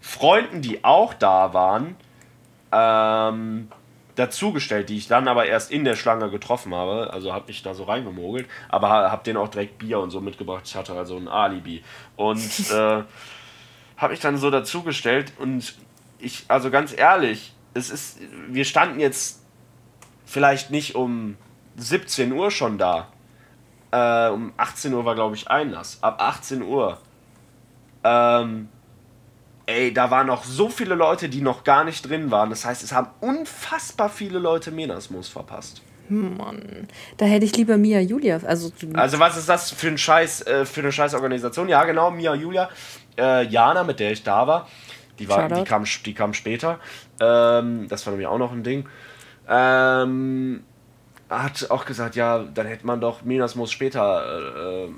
Freunden, 0.00 0.62
die 0.62 0.82
auch 0.82 1.12
da 1.12 1.52
waren, 1.52 1.96
ähm, 2.72 3.68
dazugestellt, 4.16 4.88
die 4.88 4.96
ich 4.96 5.08
dann 5.08 5.28
aber 5.28 5.46
erst 5.46 5.70
in 5.70 5.84
der 5.84 5.96
Schlange 5.96 6.30
getroffen 6.30 6.74
habe. 6.74 7.12
Also 7.12 7.32
habe 7.32 7.50
ich 7.50 7.62
da 7.62 7.74
so 7.74 7.84
reingemogelt, 7.84 8.48
aber 8.68 8.88
habe 8.88 9.24
denen 9.24 9.36
auch 9.36 9.48
direkt 9.48 9.78
Bier 9.78 9.98
und 9.98 10.10
so 10.10 10.20
mitgebracht. 10.20 10.62
Ich 10.66 10.76
hatte 10.76 10.94
also 10.94 11.16
ein 11.16 11.28
Alibi. 11.28 11.82
Und 12.16 12.70
äh, 12.70 13.02
habe 13.96 14.14
ich 14.14 14.20
dann 14.20 14.36
so 14.36 14.50
dazugestellt 14.50 15.32
und 15.38 15.74
ich, 16.18 16.44
also 16.48 16.70
ganz 16.70 16.96
ehrlich, 16.96 17.52
es 17.74 17.90
ist, 17.90 18.18
wir 18.48 18.64
standen 18.64 19.00
jetzt 19.00 19.42
vielleicht 20.24 20.70
nicht 20.70 20.94
um 20.94 21.36
17 21.76 22.32
Uhr 22.32 22.50
schon 22.50 22.78
da. 22.78 23.08
Äh, 23.90 24.30
um 24.30 24.52
18 24.56 24.92
Uhr 24.94 25.04
war, 25.04 25.14
glaube 25.14 25.36
ich, 25.36 25.48
Einlass. 25.48 25.98
Ab 26.02 26.20
18 26.20 26.62
Uhr. 26.62 26.98
Ähm, 28.02 28.68
ey, 29.66 29.92
da 29.92 30.10
waren 30.10 30.26
noch 30.26 30.44
so 30.44 30.68
viele 30.68 30.94
Leute, 30.94 31.28
die 31.28 31.40
noch 31.40 31.64
gar 31.64 31.84
nicht 31.84 32.08
drin 32.08 32.30
waren. 32.30 32.50
Das 32.50 32.64
heißt, 32.64 32.82
es 32.82 32.92
haben 32.92 33.08
unfassbar 33.20 34.08
viele 34.08 34.38
Leute 34.38 34.70
Menasmus 34.70 35.28
verpasst. 35.28 35.82
Mann, 36.08 36.86
da 37.16 37.24
hätte 37.24 37.46
ich 37.46 37.56
lieber 37.56 37.78
Mia 37.78 38.00
Julia. 38.00 38.38
Also, 38.44 38.70
Also 38.92 39.18
was 39.18 39.36
ist 39.38 39.48
das 39.48 39.70
für 39.70 39.88
ein 39.88 39.96
Scheiß, 39.96 40.42
äh, 40.46 40.66
für 40.66 40.80
eine 40.80 40.92
scheiß 40.92 41.14
Organisation? 41.14 41.68
Ja, 41.68 41.84
genau, 41.84 42.10
Mia 42.10 42.34
Julia. 42.34 42.68
Äh, 43.16 43.46
Jana, 43.46 43.84
mit 43.84 44.00
der 44.00 44.12
ich 44.12 44.22
da 44.22 44.46
war, 44.46 44.68
die, 45.18 45.28
war, 45.28 45.48
die, 45.48 45.64
kam, 45.64 45.84
die 46.04 46.14
kam 46.14 46.34
später. 46.34 46.78
Ähm, 47.20 47.88
das 47.88 48.04
war 48.04 48.10
nämlich 48.10 48.26
auch 48.26 48.38
noch 48.38 48.52
ein 48.52 48.62
Ding. 48.62 48.86
Ähm, 49.48 50.64
hat 51.30 51.70
auch 51.70 51.86
gesagt, 51.86 52.16
ja, 52.16 52.40
dann 52.40 52.66
hätte 52.66 52.86
man 52.86 53.00
doch 53.00 53.22
Menasmus 53.22 53.72
später 53.72 54.86
äh, 54.86 54.88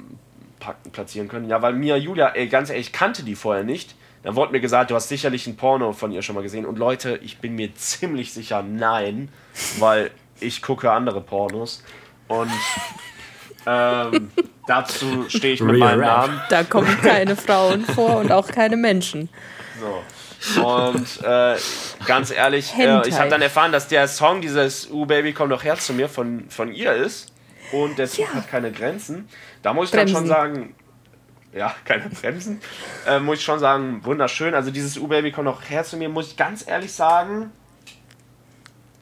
packen, 0.59 0.90
platzieren 0.90 1.29
können. 1.29 1.48
Ja, 1.48 1.62
weil 1.62 1.74
Mia 1.74 1.96
Julia, 1.96 2.29
ey, 2.29 2.48
ganz 2.48 2.70
ehrlich, 2.70 2.88
ich 2.88 2.92
kannte 2.92 3.22
die 3.22 3.37
vorher 3.37 3.64
nicht. 3.64 3.94
Dann 4.27 4.35
wurde 4.35 4.51
mir 4.51 4.59
gesagt, 4.61 4.91
du 4.91 4.97
hast 4.97 5.09
sicherlich 5.09 5.47
ein 5.47 5.57
Porno 5.57 5.93
von 5.93 6.11
ihr 6.11 6.21
schon 6.21 6.35
mal 6.35 6.41
gesehen. 6.43 6.67
Und 6.67 6.81
Leute, 6.81 7.21
ich 7.23 7.39
bin 7.39 7.55
mir 7.55 7.73
ziemlich 7.77 8.33
sicher, 8.33 8.61
nein, 8.61 9.29
weil 9.79 10.11
ich 10.41 10.62
gucke 10.62 10.91
andere 10.91 11.21
Pornos. 11.21 11.85
Und 12.27 12.51
ähm, 13.67 14.33
dazu 14.67 15.27
stehe 15.29 15.55
ich 15.55 15.61
mit 15.61 15.77
Real 15.77 15.97
meinem. 15.97 16.01
Namen. 16.01 16.41
da 16.51 16.65
kommen 16.65 17.01
keine 17.03 17.37
Frauen 17.37 17.85
vor 17.95 18.17
und 18.17 18.33
auch 18.33 18.49
keine 18.49 18.77
Menschen. 18.77 19.29
So. 19.79 20.61
Und 20.61 21.23
äh, 21.23 21.55
ganz 22.05 22.33
ehrlich, 22.33 22.75
äh, 22.77 23.07
ich 23.09 23.17
habe 23.21 23.31
dann 23.31 23.43
erfahren, 23.43 23.71
dass 23.71 23.87
der 23.87 24.09
Song, 24.09 24.41
dieses 24.41 24.91
Uh 24.91 25.07
Baby, 25.07 25.35
komm 25.35 25.51
doch 25.51 25.62
her 25.62 25.77
zu 25.77 25.93
mir, 25.93 26.09
von, 26.09 26.51
von 26.51 26.73
ihr 26.73 26.93
ist. 26.95 27.33
Und 27.71 27.97
der 27.97 28.09
Zug 28.09 28.27
Ja. 28.27 28.35
hat 28.35 28.51
keine 28.51 28.73
Grenzen. 28.73 29.29
Da 29.62 29.73
muss 29.73 29.85
ich 29.87 29.91
dann 29.93 30.09
schon 30.09 30.27
Bremsen. 30.27 30.29
sagen, 30.29 30.75
ja, 31.57 31.75
keine 31.85 32.09
Bremsen. 32.09 32.61
Äh, 33.07 33.21
muss 33.21 33.38
ich 33.38 33.45
schon 33.45 33.59
sagen, 33.59 34.05
wunderschön. 34.05 34.55
Also 34.55 34.71
dieses 34.71 34.99
Uh 34.99 35.07
Baby, 35.09 35.33
komm 35.33 35.47
doch 35.47 35.62
her 35.69 35.85
zu 35.85 35.97
mir, 35.97 36.09
muss 36.09 36.29
ich 36.29 36.37
ganz 36.37 36.66
ehrlich 36.66 36.92
sagen, 36.92 37.51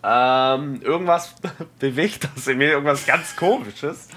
ähm, 0.07 0.83
irgendwas 0.83 1.35
bewegt 1.79 2.29
das 2.35 2.47
in 2.47 2.59
mir, 2.59 2.73
irgendwas 2.73 3.07
ganz 3.07 3.35
komisches. 3.37 4.09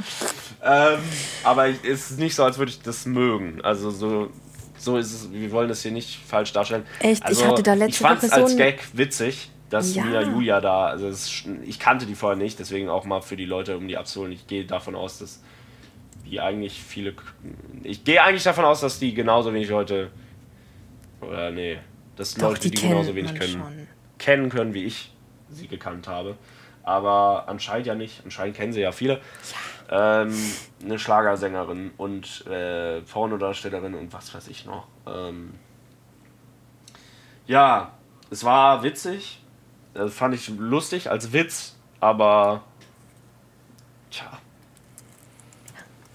Ähm, 0.61 0.99
aber 1.43 1.69
es 1.69 2.11
ist 2.11 2.19
nicht 2.19 2.35
so, 2.35 2.43
als 2.43 2.57
würde 2.57 2.71
ich 2.71 2.81
das 2.81 3.05
mögen. 3.05 3.61
Also 3.63 3.89
so, 3.89 4.29
so 4.77 4.97
ist 4.97 5.13
es, 5.13 5.31
wir 5.31 5.51
wollen 5.51 5.69
das 5.69 5.81
hier 5.83 5.91
nicht 5.91 6.19
falsch 6.27 6.51
darstellen. 6.51 6.85
Echt? 6.99 7.21
Ich 7.21 7.25
Also, 7.25 7.47
hatte 7.47 7.63
da 7.63 7.73
letzte 7.73 7.91
Ich 7.91 7.99
fand 7.99 8.21
es 8.21 8.31
als 8.31 8.57
Gag 8.57 8.83
witzig, 8.93 9.49
dass 9.69 9.95
Ja. 9.95 10.03
Mia 10.03 10.21
Julia 10.23 10.59
da, 10.59 10.87
also 10.87 11.07
es 11.07 11.43
ich 11.63 11.79
kannte 11.79 12.05
die 12.05 12.15
vorher 12.15 12.37
nicht, 12.37 12.59
deswegen 12.59 12.89
auch 12.89 13.05
mal 13.05 13.21
für 13.21 13.37
die 13.37 13.45
Leute, 13.45 13.77
um 13.77 13.87
die 13.87 13.97
abzuholen. 13.97 14.33
Ich 14.33 14.45
gehe 14.47 14.65
davon 14.65 14.95
aus, 14.95 15.19
dass 15.19 15.41
die 16.29 16.39
eigentlich 16.39 16.81
viele, 16.81 17.13
ich 17.83 18.03
gehe 18.03 18.21
eigentlich 18.23 18.43
davon 18.43 18.65
aus, 18.65 18.81
dass 18.81 18.99
die 18.99 19.13
genauso 19.13 19.53
wenig 19.53 19.69
Leute, 19.69 20.11
oder 21.21 21.51
nee, 21.51 21.79
dass 22.15 22.33
Doch, 22.33 22.49
Leute, 22.49 22.69
die 22.69 22.71
die, 22.71 22.87
genauso 22.87 23.15
wenig 23.15 23.35
können, 23.35 23.53
schon. 23.53 23.87
kennen 24.17 24.49
können, 24.49 24.73
wie 24.73 24.83
ich 24.83 25.13
sie 25.49 25.67
gekannt 25.67 26.07
habe. 26.07 26.37
Aber 26.83 27.45
anscheinend 27.47 27.85
ja 27.87 27.95
nicht. 27.95 28.21
Anscheinend 28.23 28.55
kennen 28.55 28.71
sie 28.71 28.79
ja 28.79 28.93
viele. 28.93 29.19
Ähm, 29.89 30.33
eine 30.83 30.97
Schlagersängerin 30.97 31.91
und 31.97 32.45
äh, 32.47 33.01
Pornodarstellerin 33.01 33.93
und 33.93 34.13
was 34.13 34.33
weiß 34.33 34.47
ich 34.47 34.65
noch. 34.65 34.87
Ähm, 35.05 35.53
ja, 37.45 37.91
es 38.29 38.43
war 38.43 38.83
witzig. 38.83 39.41
Das 39.93 40.13
fand 40.13 40.35
ich 40.35 40.47
lustig 40.49 41.09
als 41.09 41.33
Witz, 41.33 41.75
aber 41.99 42.63
tja, 44.11 44.39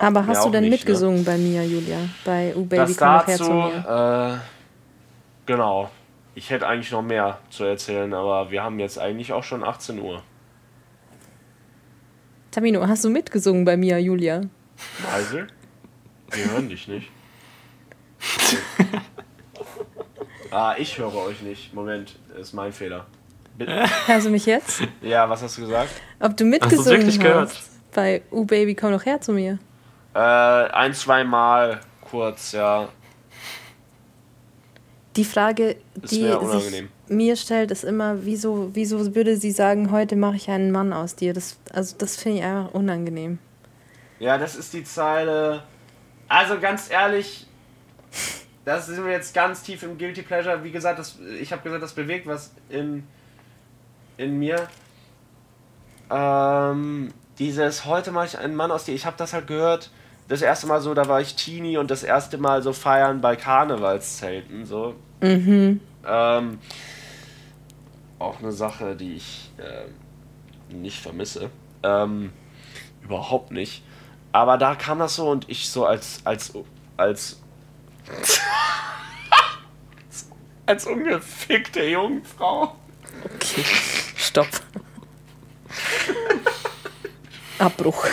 Aber 0.03 0.27
hast 0.27 0.45
du 0.45 0.51
denn 0.51 0.65
nicht, 0.65 0.73
mitgesungen 0.73 1.25
bei 1.25 1.39
Mia 1.39 1.63
Julia? 1.63 1.99
Bei 2.25 2.55
U 2.57 2.65
Baby 2.65 2.77
das 2.77 2.97
komm 2.97 3.09
doch 3.09 3.27
her 3.27 3.39
dazu, 3.39 3.45
zu 3.45 3.53
mir. 3.53 4.35
äh, 4.35 4.39
genau. 5.47 5.91
Ich 6.35 6.51
hätte 6.51 6.67
eigentlich 6.67 6.91
noch 6.91 7.03
mehr 7.03 7.39
zu 7.51 7.65
erzählen, 7.65 8.13
aber 8.13 8.51
wir 8.51 8.65
haben 8.65 8.81
jetzt 8.81 8.99
eigentlich 8.99 9.33
auch 9.33 9.45
schon 9.45 9.63
18 9.63 10.01
Uhr. 10.01 10.23
Tamino, 12.51 12.87
hast 12.87 13.05
du 13.05 13.11
mitgesungen 13.11 13.65
bei 13.65 13.77
Mia 13.77 13.99
Julia? 13.99 14.43
Meisel? 15.11 15.47
Wir 16.31 16.51
hören 16.51 16.69
dich 16.69 16.89
nicht. 16.89 17.09
ah, 20.51 20.75
ich 20.79 20.99
höre 20.99 21.15
euch 21.15 21.43
nicht. 21.43 21.75
Moment, 21.75 22.17
ist 22.41 22.55
mein 22.55 22.73
Fehler. 22.73 23.07
Bitte. 23.57 23.85
Hörst 24.07 24.27
du 24.27 24.31
mich 24.31 24.47
jetzt? 24.47 24.83
Ja, 25.03 25.29
was 25.29 25.43
hast 25.43 25.59
du 25.59 25.63
gesagt? 25.63 25.91
Ob 26.21 26.37
du 26.37 26.45
Hast 26.45 26.51
mitgesungen 26.51 26.85
du's 26.85 26.91
wirklich 26.91 27.21
gehört? 27.21 27.51
hast 27.51 27.71
bei 27.95 28.23
U 28.33 28.47
Baby 28.47 28.75
komm 28.75 28.93
doch 28.93 29.05
her 29.05 29.21
zu 29.21 29.33
mir? 29.33 29.59
Äh, 30.15 30.19
ein, 30.19 30.95
zwei 30.95 31.25
Mal 31.25 31.81
kurz, 32.03 32.53
ja. 32.53 32.89
Die 35.17 35.25
Frage, 35.25 35.77
Ist 36.01 36.13
die 36.13 36.23
mir 36.23 36.89
mir 37.09 37.37
stellt, 37.37 37.71
ist 37.71 37.85
immer, 37.85 38.25
wieso, 38.25 38.71
wieso 38.73 39.15
würde 39.15 39.37
sie 39.37 39.51
sagen, 39.51 39.91
heute 39.91 40.17
mache 40.17 40.37
ich 40.37 40.49
einen 40.49 40.71
Mann 40.71 40.93
aus 40.93 41.15
dir? 41.15 41.35
Das, 41.35 41.59
also 41.73 41.97
das 41.99 42.17
finde 42.17 42.39
ich 42.39 42.45
einfach 42.45 42.73
unangenehm. 42.73 43.39
Ja, 44.19 44.39
das 44.39 44.57
ist 44.57 44.73
die 44.73 44.85
Zeile. 44.85 45.63
Also 46.29 46.59
ganz 46.59 46.91
ehrlich, 46.91 47.47
das 48.65 48.87
sind 48.87 49.05
wir 49.05 49.13
jetzt 49.13 49.35
ganz 49.35 49.63
tief 49.63 49.83
im 49.83 49.99
Guilty 49.99 50.23
Pleasure. 50.23 50.63
Wie 50.65 50.71
gesagt, 50.71 50.99
das, 50.99 51.19
ich 51.41 51.53
habe 51.53 51.63
gesagt, 51.63 51.83
das 51.83 51.93
bewegt 51.93 52.27
was 52.27 52.53
in, 52.69 53.07
in 54.17 54.39
mir. 54.39 54.69
Ähm, 56.11 57.13
dieses 57.39 57.85
heute 57.85 58.13
mache 58.13 58.27
ich 58.27 58.39
einen 58.39 58.55
Mann 58.55 58.71
aus 58.71 58.85
dir. 58.85 58.95
Ich 58.95 59.05
habe 59.05 59.17
das 59.19 59.33
halt 59.33 59.47
gehört. 59.47 59.91
Das 60.29 60.43
erste 60.43 60.67
Mal 60.67 60.81
so, 60.81 60.95
da 60.95 61.09
war 61.09 61.21
ich 61.21 61.35
Teenie 61.35 61.77
und 61.77 61.91
das 61.91 62.03
erste 62.03 62.39
Mal 62.39 62.63
so 62.63 62.73
feiern 62.73 63.21
bei 63.21 63.37
Karnevalszelten. 63.37 64.65
So. 64.65 64.95
Mhm. 65.21 65.81
Ähm, 66.07 66.59
auch 68.19 68.39
eine 68.39 68.53
Sache, 68.53 68.97
die 68.97 69.15
ich 69.15 69.51
ähm, 69.59 70.81
nicht 70.81 71.01
vermisse. 71.01 71.51
Ähm, 71.83 72.33
überhaupt 73.03 73.51
nicht. 73.51 73.83
Aber 74.33 74.57
da 74.57 74.75
kam 74.75 74.99
das 74.99 75.17
so 75.17 75.29
und 75.29 75.49
ich 75.51 75.69
so 75.69 75.85
als 75.85 76.21
als 76.25 76.53
als 76.97 77.41
als 80.67 80.87
ungefickte 80.87 81.85
Jungfrau. 81.85 82.75
Okay, 83.37 83.65
stopp. 84.17 84.49
Abbruch. 87.59 88.07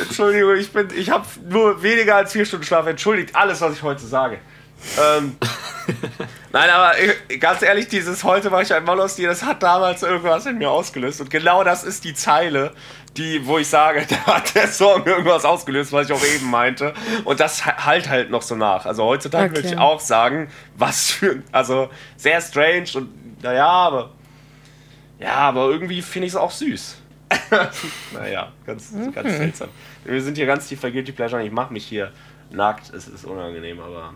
Entschuldigung, 0.00 0.56
ich 0.56 0.72
bin 0.72 0.88
ich 0.96 1.10
habe 1.10 1.24
nur 1.48 1.82
weniger 1.82 2.16
als 2.16 2.32
vier 2.32 2.44
Stunden 2.44 2.64
Schlaf. 2.66 2.86
Entschuldigt 2.86 3.34
alles, 3.34 3.60
was 3.60 3.72
ich 3.74 3.82
heute 3.82 4.04
sage. 4.06 4.38
Ähm, 5.00 5.36
Nein, 6.52 6.70
aber 6.70 6.98
äh, 6.98 7.38
ganz 7.38 7.62
ehrlich, 7.62 7.88
dieses 7.88 8.22
heute 8.24 8.50
war 8.50 8.62
ich 8.62 8.72
ein 8.74 8.84
Mann 8.84 9.00
aus 9.00 9.16
dir, 9.16 9.28
das 9.28 9.42
hat 9.42 9.62
damals 9.62 10.02
irgendwas 10.02 10.46
in 10.46 10.58
mir 10.58 10.70
ausgelöst. 10.70 11.20
Und 11.20 11.30
genau 11.30 11.64
das 11.64 11.82
ist 11.84 12.04
die 12.04 12.12
Zeile, 12.14 12.72
die, 13.16 13.46
wo 13.46 13.58
ich 13.58 13.68
sage, 13.68 14.04
da 14.26 14.34
hat 14.34 14.54
der 14.54 14.68
Song 14.68 15.04
irgendwas 15.06 15.44
ausgelöst, 15.44 15.92
was 15.92 16.06
ich 16.08 16.12
auch 16.12 16.24
eben 16.24 16.50
meinte. 16.50 16.92
Und 17.24 17.40
das 17.40 17.64
ha- 17.64 17.84
halt 17.86 18.08
halt 18.08 18.30
noch 18.30 18.42
so 18.42 18.54
nach. 18.54 18.84
Also 18.84 19.04
heutzutage 19.04 19.50
würde 19.54 19.60
Okay. 19.60 19.74
ich 19.74 19.78
auch 19.80 20.00
sagen, 20.00 20.50
was 20.76 21.10
für, 21.10 21.42
also 21.52 21.88
sehr 22.16 22.40
strange 22.40 22.86
und 22.94 23.42
naja, 23.42 23.66
aber 23.66 24.10
ja, 25.18 25.34
aber 25.36 25.70
irgendwie 25.70 26.02
finde 26.02 26.26
ich 26.26 26.32
es 26.34 26.36
auch 26.36 26.50
süß. 26.50 26.96
naja, 28.12 28.52
ganz, 28.64 28.92
ganz 29.12 29.36
seltsam. 29.36 29.68
Wir 30.04 30.22
sind 30.22 30.36
hier 30.36 30.46
ganz 30.46 30.68
tief 30.68 30.80
bei 30.80 30.90
Guilty 30.90 31.12
Pleasure 31.12 31.40
und 31.40 31.46
ich 31.46 31.52
mache 31.52 31.72
mich 31.72 31.84
hier 31.86 32.12
nackt. 32.50 32.92
Es 32.94 33.08
ist 33.08 33.24
unangenehm, 33.24 33.80
aber 33.80 34.14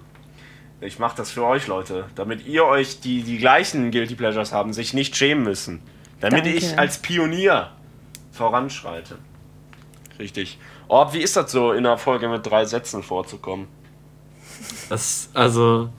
ich 0.80 0.98
mache 0.98 1.16
das 1.16 1.30
für 1.30 1.44
euch, 1.44 1.66
Leute. 1.66 2.06
Damit 2.14 2.46
ihr 2.46 2.64
euch, 2.64 3.00
die 3.00 3.22
die 3.22 3.38
gleichen 3.38 3.90
Guilty 3.90 4.14
Pleasures 4.14 4.52
haben, 4.52 4.72
sich 4.72 4.94
nicht 4.94 5.16
schämen 5.16 5.44
müssen. 5.44 5.82
Damit 6.20 6.44
Danke. 6.44 6.56
ich 6.56 6.78
als 6.78 6.98
Pionier 6.98 7.72
voranschreite. 8.32 9.18
Richtig. 10.18 10.58
Orb, 10.88 11.12
wie 11.14 11.20
ist 11.20 11.36
das 11.36 11.50
so, 11.50 11.72
in 11.72 11.86
einer 11.86 11.98
Folge 11.98 12.28
mit 12.28 12.46
drei 12.46 12.64
Sätzen 12.64 13.02
vorzukommen? 13.02 13.68
Das, 14.88 15.30
also, 15.34 15.90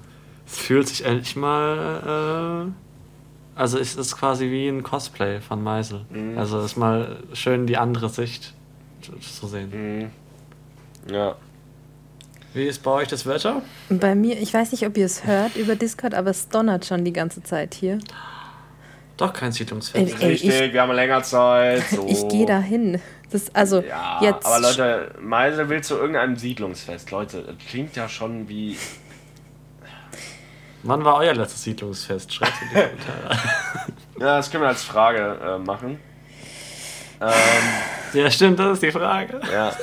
es 0.45 0.57
fühlt 0.57 0.87
sich 0.87 1.05
endlich 1.05 1.35
mal. 1.35 2.67
Äh, 2.67 2.90
also, 3.61 3.77
es 3.79 3.95
ist 3.95 4.17
quasi 4.17 4.49
wie 4.49 4.67
ein 4.67 4.83
Cosplay 4.83 5.39
von 5.39 5.61
Meisel. 5.63 6.01
Also, 6.35 6.59
es 6.59 6.65
ist 6.71 6.77
mal 6.77 7.17
schön 7.33 7.67
die 7.67 7.77
andere 7.77 8.09
Sicht 8.09 8.53
zu- 9.21 9.47
sehen. 9.47 10.11
Ja. 11.09 11.35
Wie 12.53 12.65
ist 12.65 12.83
bei 12.83 12.91
euch 12.91 13.07
das 13.07 13.25
Wetter? 13.25 13.61
Bei 13.89 14.13
mir, 14.13 14.37
ich 14.37 14.53
weiß 14.53 14.71
nicht, 14.73 14.85
ob 14.85 14.97
ihr 14.97 15.05
es 15.05 15.25
hört 15.25 15.55
über 15.55 15.75
Discord, 15.75 16.13
aber 16.13 16.31
es 16.31 16.49
donnert 16.49 16.85
schon 16.85 17.05
die 17.05 17.13
ganze 17.13 17.41
Zeit 17.43 17.73
hier. 17.75 17.99
Doch 19.17 19.31
kein 19.33 19.51
Siedlungsfest. 19.51 20.21
Ey, 20.21 20.29
Richtig, 20.31 20.49
ich- 20.49 20.73
wir 20.73 20.81
haben 20.81 20.91
länger 20.91 21.23
Zeit. 21.23 21.83
So. 21.91 22.07
Ich 22.07 22.27
gehe 22.27 22.45
dahin. 22.45 22.99
Das, 23.31 23.53
also 23.55 23.81
Ja, 23.81 24.19
jetzt. 24.21 24.45
aber 24.45 24.59
Leute, 24.59 25.15
Meisel 25.21 25.69
will 25.69 25.81
zu 25.81 25.95
irgendeinem 25.95 26.35
Siedlungsfest. 26.35 27.11
Leute, 27.11 27.43
das 27.43 27.55
klingt 27.69 27.95
ja 27.95 28.09
schon 28.09 28.49
wie. 28.49 28.75
Wann 30.83 31.05
war 31.05 31.17
euer 31.17 31.33
letztes 31.33 31.63
Siedlungsfest? 31.63 32.33
Schreibt 32.33 32.53
in 32.61 32.69
die 32.69 32.73
Kommentare. 32.81 33.39
Ja, 34.19 34.37
das 34.37 34.49
können 34.49 34.63
wir 34.63 34.69
als 34.69 34.83
Frage 34.83 35.39
äh, 35.43 35.57
machen. 35.59 35.99
Ähm, 37.21 37.31
ja, 38.13 38.31
stimmt, 38.31 38.59
das 38.59 38.73
ist 38.73 38.83
die 38.83 38.91
Frage. 38.91 39.39
ja. 39.51 39.75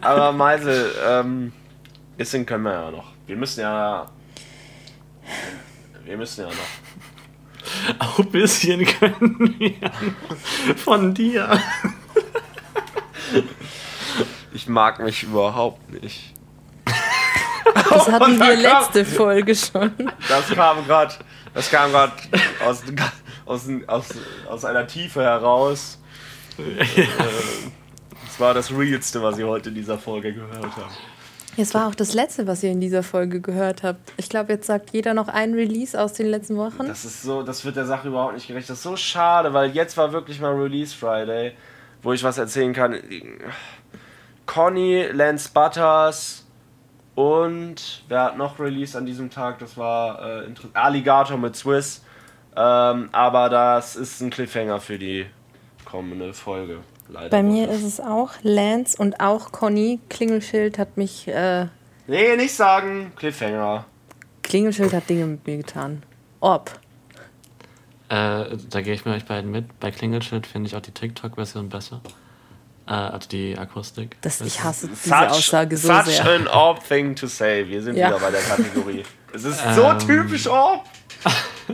aber 0.00 0.32
Meisel, 0.32 0.92
ähm, 1.04 1.52
bisschen 2.16 2.46
können 2.46 2.64
wir 2.64 2.72
ja 2.72 2.90
noch. 2.90 3.12
Wir 3.26 3.36
müssen 3.36 3.60
ja. 3.60 4.06
Wir 6.04 6.16
müssen 6.16 6.42
ja 6.42 6.48
noch. 6.48 7.98
Auch 7.98 8.18
ein 8.20 8.30
bisschen 8.30 8.84
können 8.84 9.56
wir. 9.58 9.90
Von 10.76 11.12
dir. 11.14 11.58
Ich 14.52 14.68
mag 14.68 15.00
mich 15.00 15.24
überhaupt 15.24 15.90
nicht. 15.90 16.33
Das 17.74 18.08
hatten 18.10 18.38
wir 18.38 18.56
letzte 18.56 19.04
Folge 19.04 19.54
schon. 19.54 19.92
Das 20.28 20.48
kam 20.48 20.84
gerade, 20.86 21.14
das 21.52 21.70
kam 21.70 21.90
gerade 21.90 22.12
aus, 22.66 22.82
aus, 23.46 23.68
aus, 23.86 24.04
aus 24.48 24.64
einer 24.64 24.86
Tiefe 24.86 25.22
heraus. 25.22 25.98
Äh, 26.58 26.84
Das 28.26 28.40
war 28.40 28.54
das 28.54 28.70
Realste, 28.72 29.22
was 29.22 29.38
ihr 29.38 29.46
heute 29.46 29.68
in 29.68 29.74
dieser 29.76 29.98
Folge 29.98 30.32
gehört 30.32 30.64
habt. 30.76 30.90
Es 31.56 31.72
war 31.72 31.86
auch 31.88 31.94
das 31.94 32.14
letzte, 32.14 32.48
was 32.48 32.64
ihr 32.64 32.72
in 32.72 32.80
dieser 32.80 33.04
Folge 33.04 33.40
gehört 33.40 33.84
habt. 33.84 34.12
Ich 34.16 34.28
glaube, 34.28 34.52
jetzt 34.52 34.66
sagt 34.66 34.90
jeder 34.92 35.14
noch 35.14 35.28
ein 35.28 35.54
Release 35.54 36.00
aus 36.00 36.12
den 36.14 36.26
letzten 36.26 36.56
Wochen. 36.56 36.88
Das 36.88 37.04
ist 37.04 37.22
so, 37.22 37.44
das 37.44 37.64
wird 37.64 37.76
der 37.76 37.86
Sache 37.86 38.08
überhaupt 38.08 38.34
nicht 38.34 38.48
gerecht. 38.48 38.68
Das 38.68 38.78
ist 38.78 38.82
so 38.82 38.96
schade, 38.96 39.52
weil 39.54 39.70
jetzt 39.70 39.96
war 39.96 40.12
wirklich 40.12 40.40
mal 40.40 40.52
Release 40.52 40.92
Friday, 40.96 41.52
wo 42.02 42.12
ich 42.12 42.24
was 42.24 42.38
erzählen 42.38 42.72
kann. 42.72 42.98
Conny, 44.46 45.04
Lance 45.12 45.48
Butters 45.54 46.43
und 47.14 48.02
wer 48.08 48.24
hat 48.24 48.36
noch 48.36 48.58
Release 48.58 48.96
an 48.96 49.06
diesem 49.06 49.30
Tag? 49.30 49.58
Das 49.58 49.76
war 49.76 50.42
äh, 50.42 50.48
Alligator 50.74 51.36
mit 51.36 51.56
Swiss. 51.56 52.02
Ähm, 52.56 53.08
aber 53.12 53.48
das 53.48 53.96
ist 53.96 54.20
ein 54.20 54.30
Cliffhanger 54.30 54.80
für 54.80 54.98
die 54.98 55.26
kommende 55.84 56.32
Folge. 56.32 56.78
Leider. 57.08 57.28
Bei 57.28 57.42
mir 57.42 57.68
ist 57.68 57.82
es 57.82 58.00
auch 58.00 58.30
Lance 58.42 58.96
und 58.96 59.20
auch 59.20 59.52
Conny. 59.52 60.00
Klingelschild 60.08 60.78
hat 60.78 60.96
mich. 60.96 61.28
Äh, 61.28 61.66
Nee, 62.06 62.36
nicht 62.36 62.54
sagen. 62.54 63.12
Cliffhanger. 63.16 63.86
Klingelschild 64.42 64.92
hat 64.92 65.08
Dinge 65.08 65.24
mit 65.26 65.46
mir 65.46 65.56
getan. 65.58 66.02
Ob. 66.40 66.70
Äh, 68.10 68.56
da 68.68 68.80
gehe 68.82 68.92
ich 68.92 69.04
mit 69.06 69.14
euch 69.14 69.24
beiden 69.24 69.50
mit. 69.50 69.80
Bei 69.80 69.90
Klingelschild 69.90 70.46
finde 70.46 70.68
ich 70.68 70.76
auch 70.76 70.82
die 70.82 70.90
TikTok-Version 70.90 71.70
besser. 71.70 72.02
Äh, 72.86 72.92
also 72.92 73.28
die 73.28 73.56
Akustik. 73.56 74.16
Das, 74.20 74.40
ich 74.40 74.62
hasse 74.62 74.88
diese 74.88 75.08
Such, 75.08 75.16
Aussage 75.30 75.76
so 75.76 75.88
such 75.88 76.04
sehr. 76.06 76.24
an 76.26 76.48
Orb 76.48 76.86
thing 76.86 77.14
to 77.16 77.26
say. 77.26 77.66
Wir 77.66 77.82
sind 77.82 77.96
Ja. 77.96 78.08
wieder 78.08 78.18
bei 78.20 78.30
der 78.30 78.42
Kategorie. 78.42 79.02
Es 79.32 79.44
ist 79.44 79.58
so 79.74 79.84
Ähm. 79.84 79.98
typisch 79.98 80.46
Orb. 80.46 80.84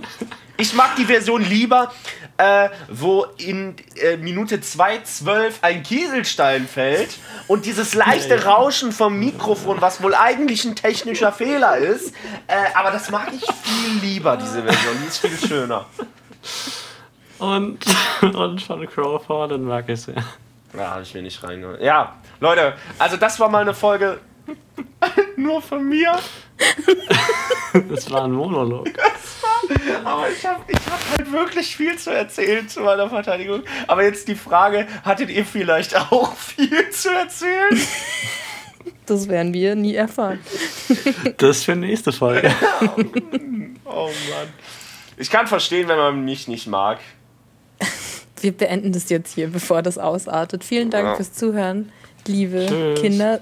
Ich 0.57 0.75
mag 0.75 0.95
die 0.97 1.07
Version 1.07 1.43
lieber, 1.43 1.91
äh, 2.37 2.69
wo 2.91 3.25
in 3.39 3.77
äh, 3.97 4.19
Minute 4.19 4.57
2.12 4.59 5.53
ein 5.63 5.83
Kieselstein 5.83 6.69
fällt 6.69 7.13
und 7.47 7.65
dieses 7.65 7.95
leichte 7.95 8.45
Rauschen 8.45 8.93
vom 8.93 9.19
Mikrofon, 9.19 9.81
was 9.81 10.03
wohl 10.03 10.15
eigentlich 10.15 10.67
ein 10.67 10.77
technischer 10.77 11.33
Fehler 11.33 11.79
ist. 11.79 12.15
Äh, 12.47 12.57
aber 12.75 12.91
das 12.91 13.09
mag 13.11 13.29
ich 13.33 13.41
viel 13.41 14.01
lieber, 14.03 14.37
diese 14.37 14.63
Version. 14.63 14.97
Die 15.03 15.07
ist 15.09 15.19
viel 15.27 15.49
schöner. 15.49 15.87
Und, 17.39 17.79
und 18.23 18.61
von 18.63 18.87
Crawford, 18.87 19.53
den 19.53 19.65
mag 19.65 19.89
ich 19.89 20.03
sehr. 20.03 20.23
Ja, 20.77 20.91
habe 20.91 21.03
ich 21.03 21.15
mir 21.15 21.23
nicht 21.23 21.43
reingehört. 21.43 21.83
Ja, 21.83 22.17
Leute, 22.41 22.75
also 22.99 23.17
das 23.17 23.39
war 23.41 23.49
mal 23.49 23.63
eine 23.63 23.75
Folge 23.75 24.21
nur 25.37 25.63
von 25.63 25.89
mir. 25.89 26.19
Das 27.89 28.11
war 28.11 28.25
ein 28.25 28.33
Monolog. 28.33 28.89
Aber 30.05 30.29
ich 30.29 30.45
habe 30.45 30.61
ich 30.67 30.79
hab 30.91 31.17
halt 31.17 31.31
wirklich 31.31 31.77
viel 31.77 31.97
zu 31.97 32.11
erzählen 32.11 32.69
zu 32.69 32.81
meiner 32.81 33.09
Verteidigung. 33.09 33.63
Aber 33.87 34.03
jetzt 34.03 34.27
die 34.27 34.35
Frage, 34.35 34.89
hattet 35.05 35.31
ihr 35.31 35.45
vielleicht 35.45 35.97
auch 35.97 36.35
viel 36.35 36.91
zu 36.91 37.11
erzählen? 37.11 37.81
Das 39.07 39.29
werden 39.29 39.55
wir 39.55 39.77
nie 39.77 39.95
erfahren. 39.95 40.41
Das 41.37 41.63
für 41.63 41.77
nächste 41.77 42.11
Folge. 42.11 42.53
Oh 43.85 44.07
Mann. 44.07 44.49
Ich 45.17 45.31
kann 45.31 45.47
verstehen, 45.47 45.87
wenn 45.87 45.99
man 45.99 46.25
mich 46.25 46.49
nicht 46.49 46.67
mag. 46.67 46.99
Wir 48.41 48.53
beenden 48.53 48.93
das 48.93 49.09
jetzt 49.11 49.35
hier, 49.35 49.49
bevor 49.49 49.83
das 49.83 49.99
ausartet. 49.99 50.65
Vielen 50.65 50.91
Dank 50.91 51.07
Ja. 51.07 51.15
fürs 51.17 51.33
Zuhören, 51.33 51.93
liebe 52.27 52.67
Tschüss. 52.67 53.01
Kinder. 53.01 53.41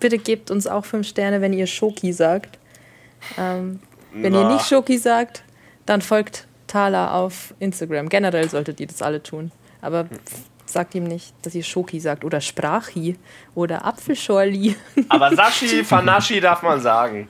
Bitte 0.00 0.18
gebt 0.18 0.50
uns 0.50 0.66
auch 0.66 0.84
fünf 0.84 1.06
Sterne, 1.08 1.40
wenn 1.40 1.52
ihr 1.52 1.66
Schoki 1.66 2.12
sagt. 2.12 2.58
Ähm, 3.38 3.80
wenn 4.12 4.34
ihr 4.34 4.42
Na. 4.42 4.52
nicht 4.54 4.66
Schoki 4.66 4.98
sagt, 4.98 5.42
dann 5.86 6.02
folgt 6.02 6.46
Thala 6.66 7.12
auf 7.14 7.54
Instagram. 7.60 8.08
Generell 8.08 8.48
solltet 8.48 8.78
ihr 8.80 8.86
das 8.86 9.00
alle 9.02 9.22
tun. 9.22 9.50
Aber 9.80 10.06
sagt 10.66 10.94
ihm 10.94 11.04
nicht, 11.04 11.32
dass 11.42 11.54
ihr 11.54 11.62
Schoki 11.62 11.98
sagt 12.00 12.24
oder 12.24 12.40
Sprachi 12.40 13.16
oder 13.54 13.84
Apfelschorli. 13.86 14.76
Aber 15.08 15.34
Sashi, 15.34 15.82
Fanashi 15.84 16.40
darf 16.40 16.62
man 16.62 16.80
sagen. 16.80 17.28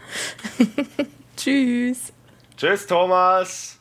Tschüss. 1.36 2.12
Tschüss, 2.56 2.86
Thomas. 2.86 3.75